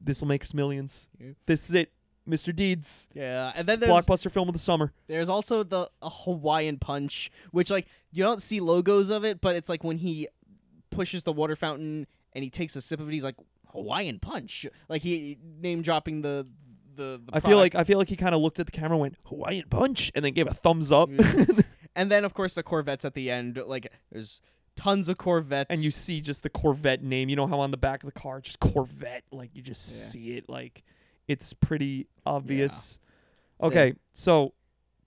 [0.00, 1.08] This will make us millions.
[1.46, 1.90] This is it,
[2.28, 2.54] Mr.
[2.54, 3.08] Deeds.
[3.14, 4.92] Yeah, and then there's blockbuster film of the summer.
[5.08, 9.56] there's also the a Hawaiian Punch, which like you don't see logos of it, but
[9.56, 10.28] it's like when he
[10.90, 13.36] pushes the water fountain and he takes a sip of it, he's like
[13.72, 16.46] Hawaiian Punch, like he name dropping the
[16.94, 17.20] the.
[17.24, 19.00] the I feel like I feel like he kind of looked at the camera, and
[19.00, 21.08] went Hawaiian Punch, and then gave a thumbs up.
[21.08, 21.60] Mm-hmm.
[21.96, 24.40] and then of course the Corvettes at the end, like there's
[24.76, 27.28] tons of Corvettes, and you see just the Corvette name.
[27.28, 29.24] You know how on the back of the car, just Corvette.
[29.30, 30.10] Like you just Yeah.
[30.10, 30.48] see it.
[30.48, 30.82] Like
[31.28, 32.98] it's pretty obvious.
[33.60, 33.66] Yeah.
[33.68, 34.54] Okay, so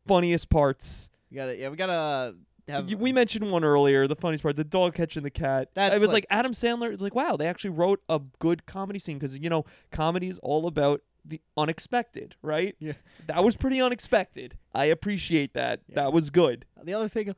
[0.07, 1.09] funniest parts.
[1.29, 2.35] we gotta yeah we gotta
[2.67, 4.07] have we mentioned one earlier.
[4.07, 5.69] The funniest part, the dog catching the cat.
[5.75, 6.91] That's it was like- like, Adam Sandler.
[6.91, 10.39] It's like wow, they actually wrote a good comedy scene because you know comedy is
[10.39, 12.75] all about the unexpected, right?
[12.79, 12.93] Yeah,
[13.27, 14.57] that was pretty unexpected.
[14.73, 15.81] I appreciate that.
[15.89, 16.65] That was good.
[16.79, 17.33] Uh, the other thing,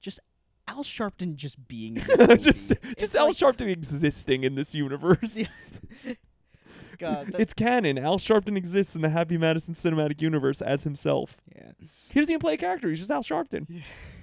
[0.00, 0.18] just
[0.66, 5.38] Al Sharpton just being in just It's just Al like- Sharpton existing in this universe.
[6.98, 7.96] God, it's canon.
[7.96, 11.36] Al Sharpton exists in the Happy Madison cinematic universe as himself.
[11.54, 11.70] Yeah.
[12.10, 12.88] He doesn't even play a character.
[12.88, 13.82] He's just Al Sharpton.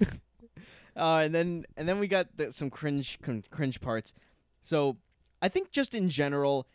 [0.96, 3.18] Uh, and then and then we got the, some cringe
[3.50, 4.14] cringe parts.
[4.62, 4.96] So
[5.42, 6.66] I think just in general,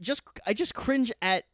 [0.00, 1.44] just I just cringe at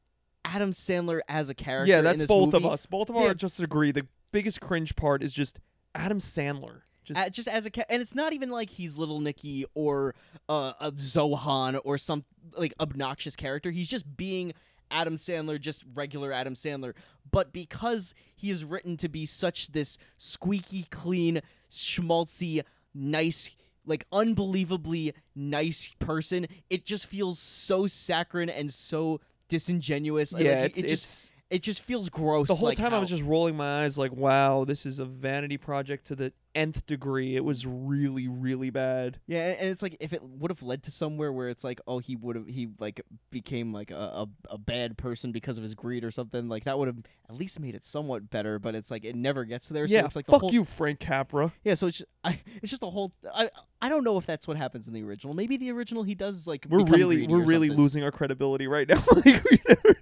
[0.45, 1.91] Adam Sandler as a character.
[1.91, 2.87] Yeah, that's both of us.
[2.87, 3.93] Both of Yeah, our just agree.
[3.93, 5.59] The biggest cringe part is just
[5.95, 6.83] Adam Sandler.
[7.03, 10.15] Just just as a ca- and it's not even like he's Little Nicky or
[10.49, 12.25] uh, a Zohan or some
[12.57, 13.71] like obnoxious character.
[13.71, 14.53] He's just being
[14.91, 16.95] Adam Sandler, just regular Adam Sandler.
[17.31, 22.63] But because he is written to be such this squeaky clean, schmaltzy,
[22.95, 23.51] nice,
[23.87, 30.33] like unbelievably nice person, it just feels so saccharine and so disingenuous.
[30.33, 32.47] Like, Yeah, it, it's- it just it's- it just feels gross.
[32.47, 35.05] the whole like time I was just rolling my eyes like, wow, this is a
[35.05, 37.37] vanity project to the nth degree.
[37.37, 39.19] It was really, really bad.
[39.27, 41.99] Yeah, and it's like if it would have led to somewhere where it's like, oh,
[41.99, 45.75] he would have he like became like a, a, a bad person because of his
[45.75, 46.49] greed or something.
[46.49, 46.99] Like that would have
[47.29, 48.59] at least made it somewhat better.
[48.59, 49.87] But it's like it never gets there.
[49.87, 51.53] So yeah, it's like the fuck whole, you, Frank Capra.
[51.65, 53.13] Yeah, so it's just, I, it's just a whole.
[53.35, 53.51] I
[53.83, 55.35] I don't know if that's what happens in the original.
[55.35, 57.83] Maybe the original he does like We're really, we're really something.
[57.83, 59.03] losing our credibility right now.
[59.13, 59.97] like, never...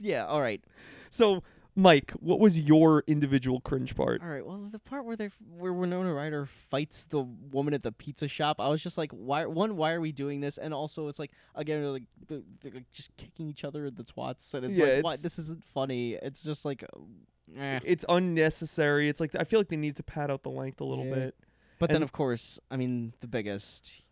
[0.00, 0.26] Yeah.
[0.26, 0.62] All right.
[1.10, 1.42] So,
[1.78, 4.20] Mike, what was your individual cringe part?
[4.20, 4.44] All right.
[4.44, 8.60] Well, the part where they where Winona Ryder fights the woman at the pizza shop,
[8.60, 9.46] I was just like, why?
[9.46, 10.58] One, why are we doing this?
[10.58, 13.94] And also, it's like again, they're like they're, they're like just kicking each other in
[13.94, 15.16] the twats, and it's Yeah, like, why?
[15.18, 16.14] This isn't funny.
[16.14, 17.78] It's just like, uh, eh.
[17.84, 19.08] It's unnecessary.
[19.08, 21.14] It's like I feel like they need to pad out the length a little Yeah.
[21.14, 21.36] bit.
[21.78, 24.02] But then, of course, I mean, the biggest,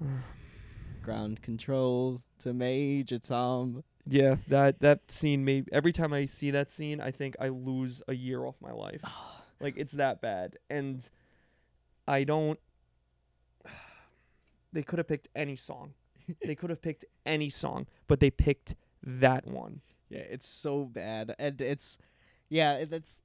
[1.02, 3.84] ground control to Major Tom.
[4.10, 8.02] Yeah, that that scene made every time I see that scene, I think I lose
[8.08, 9.02] a year off my life.
[9.60, 11.08] like it's that bad, and
[12.06, 12.58] I don't.
[14.72, 15.94] They could have picked any song.
[16.44, 19.80] they could have picked any song, but they picked that one.
[20.08, 21.98] Yeah, it's so bad, and it's
[22.48, 23.20] yeah, that's.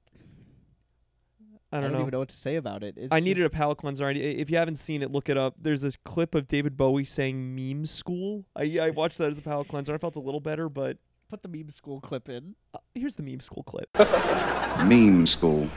[1.78, 2.00] I don't, know.
[2.00, 2.94] even know what to say about it.
[2.96, 4.06] It's I just- needed a palate cleanser.
[4.06, 5.54] I- If you haven't seen it, look it up.
[5.60, 9.42] There's this clip of David Bowie saying "meme school." I I watched that as a
[9.42, 9.94] palate cleanser.
[9.94, 10.98] I felt a little better, but
[11.28, 12.54] put the meme school clip in.
[12.74, 13.88] Uh, here's the meme school clip.
[14.84, 15.68] Meme school.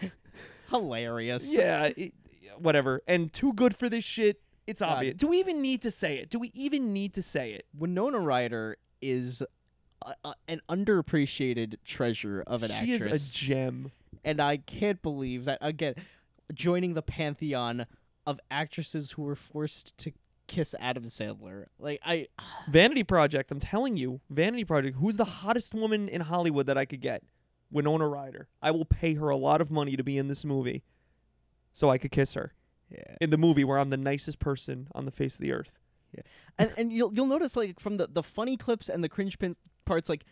[0.70, 1.54] Hilarious.
[1.54, 2.12] Yeah, it,
[2.58, 3.02] whatever.
[3.06, 4.40] And too good for this shit.
[4.66, 4.96] It's God.
[4.96, 5.16] obvious.
[5.16, 6.30] Do we even need to say it?
[6.30, 7.66] Do we even need to say it?
[7.78, 9.42] Winona Ryder is
[10.02, 12.86] a, a, an underappreciated treasure of an actress.
[13.02, 13.92] She is a gem.
[14.26, 15.94] And I can't believe that again,
[16.52, 17.86] joining the pantheon
[18.26, 20.12] of actresses who were forced to
[20.48, 21.66] kiss Adam Sandler.
[21.78, 22.26] Like I,
[22.68, 23.50] Vanity Project.
[23.50, 24.98] I'm telling you, Vanity Project.
[24.98, 27.22] Who's the hottest woman in Hollywood that I could get?
[27.70, 28.48] Winona Ryder.
[28.60, 30.84] I will pay her a lot of money to be in this movie,
[31.72, 32.52] so I could kiss her.
[32.90, 33.16] Yeah.
[33.20, 35.72] In the movie where I'm the nicest person on the face of the earth.
[36.12, 36.22] Yeah,
[36.58, 39.56] and and you'll you'll notice like from the the funny clips and the cringe pin
[39.84, 40.24] parts, like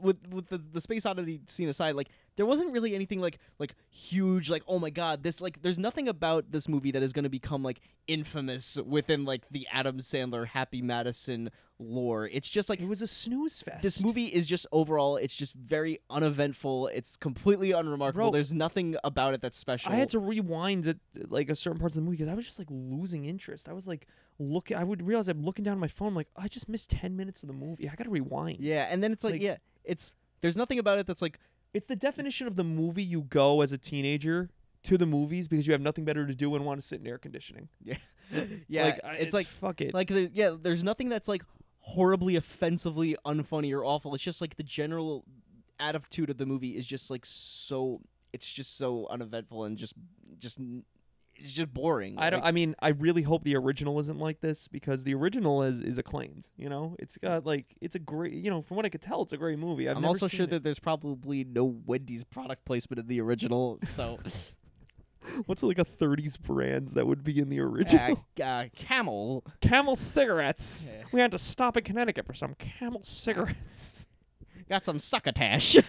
[0.00, 3.74] with with the the space oddity scene aside, like there wasn't really anything like like
[3.90, 7.22] huge, like oh my god, this like there's nothing about this movie that is going
[7.24, 12.26] to become like infamous within like the Adam Sandler Happy Madison lore.
[12.32, 13.82] It's just like it was a snooze fest.
[13.82, 16.88] This movie is just overall, it's just very uneventful.
[16.88, 18.26] It's completely unremarkable.
[18.26, 19.92] Bro, there's nothing about it that's special.
[19.92, 20.96] I had to rewind at
[21.28, 23.68] like a certain parts of the movie because I was just like losing interest.
[23.68, 24.06] I was like
[24.38, 24.76] looking.
[24.76, 26.08] I would realize I'm looking down at my phone.
[26.08, 27.88] I'm like, oh, I just missed ten minutes of the movie.
[27.88, 28.58] I got to rewind.
[28.60, 29.56] Yeah, and then it's like, Like- yeah,
[29.86, 31.38] it's there's nothing about it that's like
[31.72, 34.50] It's the definition of the movie you go as a teenager
[34.84, 37.06] to the movies because you have nothing better to do and want to sit in
[37.06, 37.68] air conditioning.
[37.84, 37.96] Yeah,
[38.68, 38.84] yeah.
[38.84, 39.94] Like, I- it's like fuck it.
[39.94, 41.42] Like the, yeah, there's nothing that's like
[41.78, 44.14] horribly offensively unfunny or awful.
[44.14, 45.24] It's just like the general
[45.78, 48.00] attitude of the movie is just like so.
[48.32, 49.94] It's just so uneventful and just
[50.40, 50.58] just
[51.38, 52.16] it's just boring.
[52.18, 52.40] I don't.
[52.40, 55.80] Like, I mean, I really hope the original isn't like this because the original is
[55.80, 56.48] is acclaimed.
[56.56, 58.32] You know, it's got like it's a great.
[58.32, 59.88] You know, from what I could tell, it's a great movie.
[59.88, 60.50] I've I'm also sure it.
[60.50, 63.78] that there's probably no Wendy's product placement in the original.
[63.84, 64.18] So
[65.46, 68.24] What's like a 30s brands that would be in the original?
[68.38, 69.44] uh, uh, Camel.
[69.60, 70.86] Camel cigarettes.
[70.88, 71.02] Yeah.
[71.12, 74.06] We had to stop in Connecticut for some Camel cigarettes.
[74.68, 75.76] Got some succotash.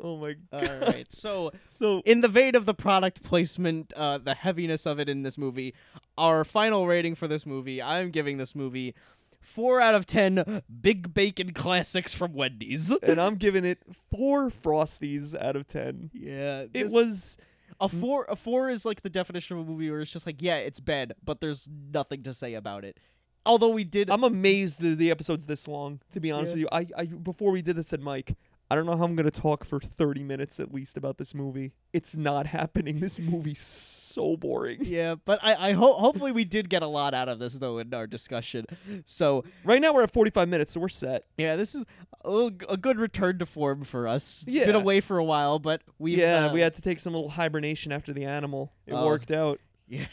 [0.00, 0.82] oh my god.
[0.82, 1.12] right.
[1.12, 5.22] So, So in the vein of the product placement, uh, the heaviness of it in
[5.22, 5.74] this movie,
[6.16, 8.94] our final rating for this movie, I'm giving this movie
[9.40, 12.90] four out of ten big bacon classics from Wendy's.
[13.02, 13.78] and I'm giving it
[14.10, 16.10] four Frosties out of ten.
[16.12, 17.38] Yeah, It was
[17.80, 18.26] a four.
[18.28, 20.80] A four is like the definition of a movie where it's just like, yeah, it's
[20.80, 22.98] bad, but there's nothing to say about it.
[23.46, 26.00] Although we did, I'm amazed that the episode's this long.
[26.10, 26.54] To be honest Yeah.
[26.54, 28.36] with you, I, I before we did this said Mike,
[28.70, 31.72] I don't know how I'm gonna talk for 30 minutes at least about this movie.
[31.92, 33.00] It's not happening.
[33.00, 34.78] This movie's so boring.
[34.82, 37.78] yeah, but I, I hope hopefully we did get a lot out of this though
[37.78, 38.66] in our discussion.
[39.06, 41.24] So Right now we're at 45 minutes, so we're set.
[41.36, 41.84] Yeah, this is
[42.24, 44.44] a, a good return to form for us.
[44.46, 44.66] Yeah.
[44.66, 47.30] Been away for a while, but we yeah, uh, we had to take some little
[47.30, 48.72] hibernation after the animal.
[48.86, 49.06] It Oh.
[49.06, 49.58] worked out.
[49.88, 50.06] yeah.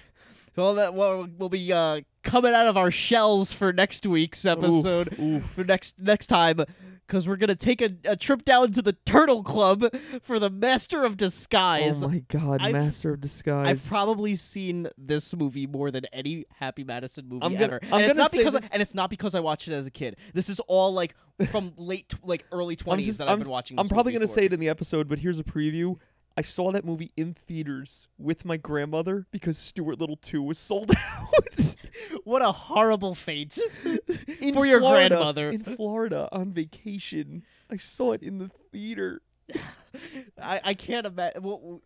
[0.55, 5.15] Well, that well, we'll be uh, coming out of our shells for next week's episode
[5.55, 6.61] for next next time
[7.07, 9.85] because we're gonna take a, a trip down to the Turtle Club
[10.21, 12.03] for the Master of Disguise.
[12.03, 13.67] Oh my god, I've- Master of Disguise.
[13.67, 17.93] I've probably seen this movie more than any Happy Madison movie I'm gonna- ever, I'm
[18.01, 20.17] and it's not because I- and it's not because I watched it as a kid.
[20.33, 21.15] This is all like
[21.49, 23.79] from late, like early twenties that I've I'm- been watching.
[23.79, 24.33] I'm probably gonna for.
[24.33, 25.97] say it in the episode, but here's a preview.
[26.37, 30.91] I saw that movie in theaters with my grandmother because Stuart Little 2 was sold
[30.95, 31.75] out.
[32.25, 33.57] What a horrible fate
[34.39, 35.49] in for your Florida, grandmother.
[35.49, 37.43] in Florida on vacation.
[37.71, 39.21] I saw it in the theater.
[40.41, 41.41] I, I can't imagine.
[41.41, 41.81] Well,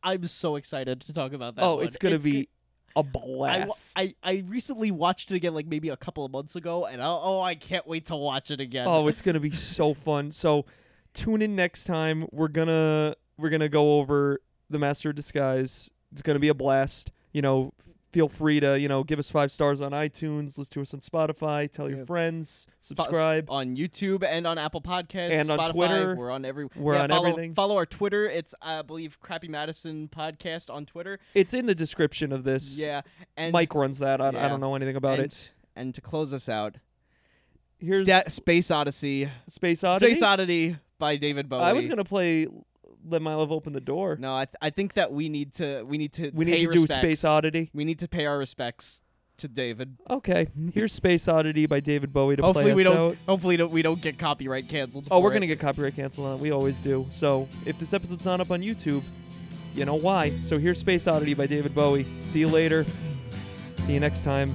[0.00, 1.64] I'm so excited to talk about that.
[1.64, 1.86] oh, one.
[1.86, 2.48] it's gonna be
[2.94, 3.92] a I, wa- blast.
[3.96, 7.20] I, I recently watched it again, like maybe a couple of months ago, and oh,
[7.20, 8.86] oh I can't wait to watch it again.
[8.86, 10.30] oh, it's gonna be so fun.
[10.30, 10.66] So
[11.14, 12.28] tune in next time.
[12.30, 14.40] We're gonna we're gonna go over
[14.70, 15.90] the Master of Disguise.
[16.12, 17.10] It's gonna be a blast.
[17.32, 17.72] You know,
[18.12, 21.00] feel free to you know give us five stars on iTunes, listen to us on
[21.00, 22.04] Spotify, tell your Yeah.
[22.04, 23.50] friends, Fo- subscribe.
[23.50, 26.14] on YouTube and on Apple Podcasts And on Twitter.
[26.14, 26.68] We're on every.
[26.76, 27.54] We're yeah, on follow, everything.
[27.54, 28.28] Follow our Twitter.
[28.28, 31.18] It's I believe Crappy Madison Podcast on Twitter.
[31.34, 32.78] It's in the description of this.
[32.78, 33.00] Yeah,
[33.36, 34.20] and Mike runs that.
[34.20, 35.50] I, I don't know anything about and, it.
[35.74, 36.76] And to close us out,
[37.78, 39.28] Here's Sta- Space Odyssey.
[39.48, 40.14] Space Odyssey.
[40.14, 41.62] Space Oddity by David Bowie.
[41.62, 42.46] I was gonna play
[43.08, 45.82] "Let My Love Open the Door." No, I, th- I think that we need to
[45.84, 47.00] we need to We pay need to do respects.
[47.00, 47.70] Space Oddity.
[47.74, 49.02] We need to pay our respects
[49.38, 49.96] to David.
[50.08, 53.10] Okay, here's Space Oddity by David Bowie to Hopefully play we us don't.
[53.12, 53.16] out.
[53.26, 55.08] Hopefully don't, we don't get copyright canceled.
[55.10, 56.40] Oh, we're for gonna get copyright canceled on it.
[56.40, 57.06] We always do.
[57.10, 59.02] So if this episode's not up on YouTube,
[59.74, 60.40] you know why.
[60.42, 62.06] So here's Space Oddity by David Bowie.
[62.20, 62.84] See you later.
[63.78, 64.54] See you next time.